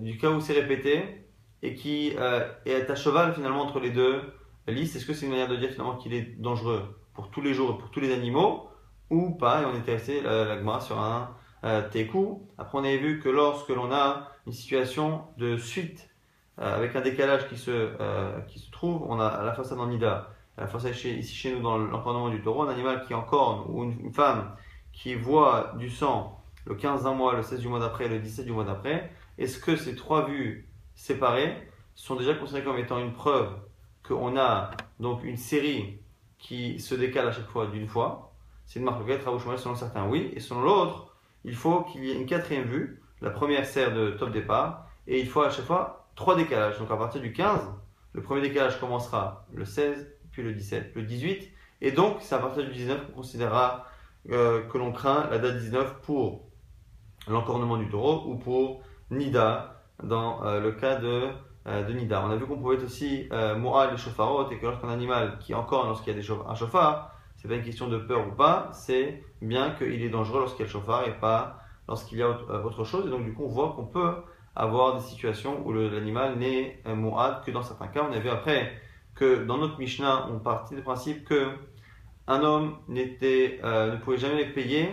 [0.00, 1.26] du cas où c'est répété,
[1.62, 4.20] et qui euh, est à cheval finalement entre les deux
[4.68, 4.94] listes.
[4.96, 6.82] Est-ce que c'est une manière de dire finalement qu'il est dangereux
[7.14, 8.68] pour tous les jours et pour tous les animaux,
[9.10, 9.62] ou pas?
[9.62, 11.30] Et on était resté l'agma sur un
[11.64, 12.42] euh, teku.
[12.58, 16.10] Après, on avait vu que lorsque l'on a une situation de suite
[16.58, 17.90] avec un décalage qui se,
[18.46, 21.60] qui se trouve, on a à la façade en Nida la fois ici chez nous
[21.60, 24.56] dans l'encornement du taureau, un animal qui encorne ou une, femme
[24.92, 28.46] qui voit du sang le 15 d'un mois, le 16 du mois d'après le 17
[28.46, 33.12] du mois d'après, est-ce que ces trois vues séparées sont déjà considérées comme étant une
[33.12, 33.50] preuve
[34.02, 36.00] qu'on a donc une série
[36.38, 38.32] qui se décale à chaque fois d'une fois?
[38.64, 41.15] C'est une marque de à selon certains, oui, et selon l'autre,
[41.46, 43.02] il faut qu'il y ait une quatrième vue.
[43.22, 46.78] La première sert de top départ, et il faut à chaque fois trois décalages.
[46.78, 47.60] Donc à partir du 15,
[48.12, 51.50] le premier décalage commencera le 16, puis le 17, le 18.
[51.80, 53.86] Et donc, c'est à partir du 19 qu'on considérera
[54.30, 56.46] euh, que l'on craint la date 19 pour
[57.28, 61.30] l'encornement du taureau ou pour Nida, dans euh, le cas de,
[61.66, 62.22] euh, de, Nida.
[62.24, 65.88] On a vu qu'on pouvait aussi euh, et chauffarot, et que lorsqu'un animal qui encorne
[65.88, 67.15] lorsqu'il y a des un chauffard,
[67.46, 70.62] c'est pas une question de peur ou pas, c'est bien qu'il est dangereux lorsqu'il y
[70.62, 73.06] a le chauffard et pas lorsqu'il y a autre chose.
[73.06, 74.14] Et donc, du coup, on voit qu'on peut
[74.56, 78.04] avoir des situations où l'animal n'est mu'ad que dans certains cas.
[78.10, 78.72] On a vu après
[79.14, 81.50] que dans notre Mishnah, on partit du principe que
[82.26, 84.88] un homme euh, ne pouvait jamais payer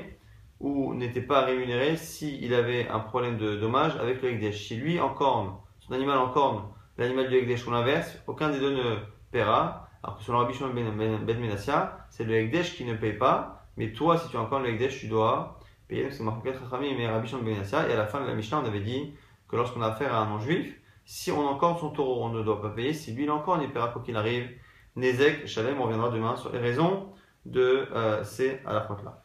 [0.59, 4.67] ou n'était pas rémunéré s'il avait un problème de dommage avec le Ekdesh.
[4.67, 6.65] Si lui en corne, son animal en corne,
[6.99, 8.95] l'animal du Ekdesh ou l'inverse, aucun des deux ne
[9.31, 9.82] paiera.
[10.03, 13.13] Alors que selon Rabbi Shimon ben, ben, ben Menassia, c'est le Ekdesh qui ne paye
[13.13, 16.11] pas, mais toi, si tu as encore le Ekdesh, tu dois payer.
[16.11, 17.87] C'est Marcoquet Chachamim et Rabbi Shimon ben Menassia.
[17.89, 19.13] Et à la fin de la Mishnah, on avait dit
[19.47, 20.75] que lorsqu'on a affaire à un non-juif,
[21.05, 22.93] si on encorde son taureau, on ne doit pas payer.
[22.93, 24.49] Si lui, il encore, il paiera quoi qu'il arrive.
[24.95, 27.09] Nezek, Shalem, on reviendra demain sur les raisons
[27.45, 29.22] de euh, ces la là.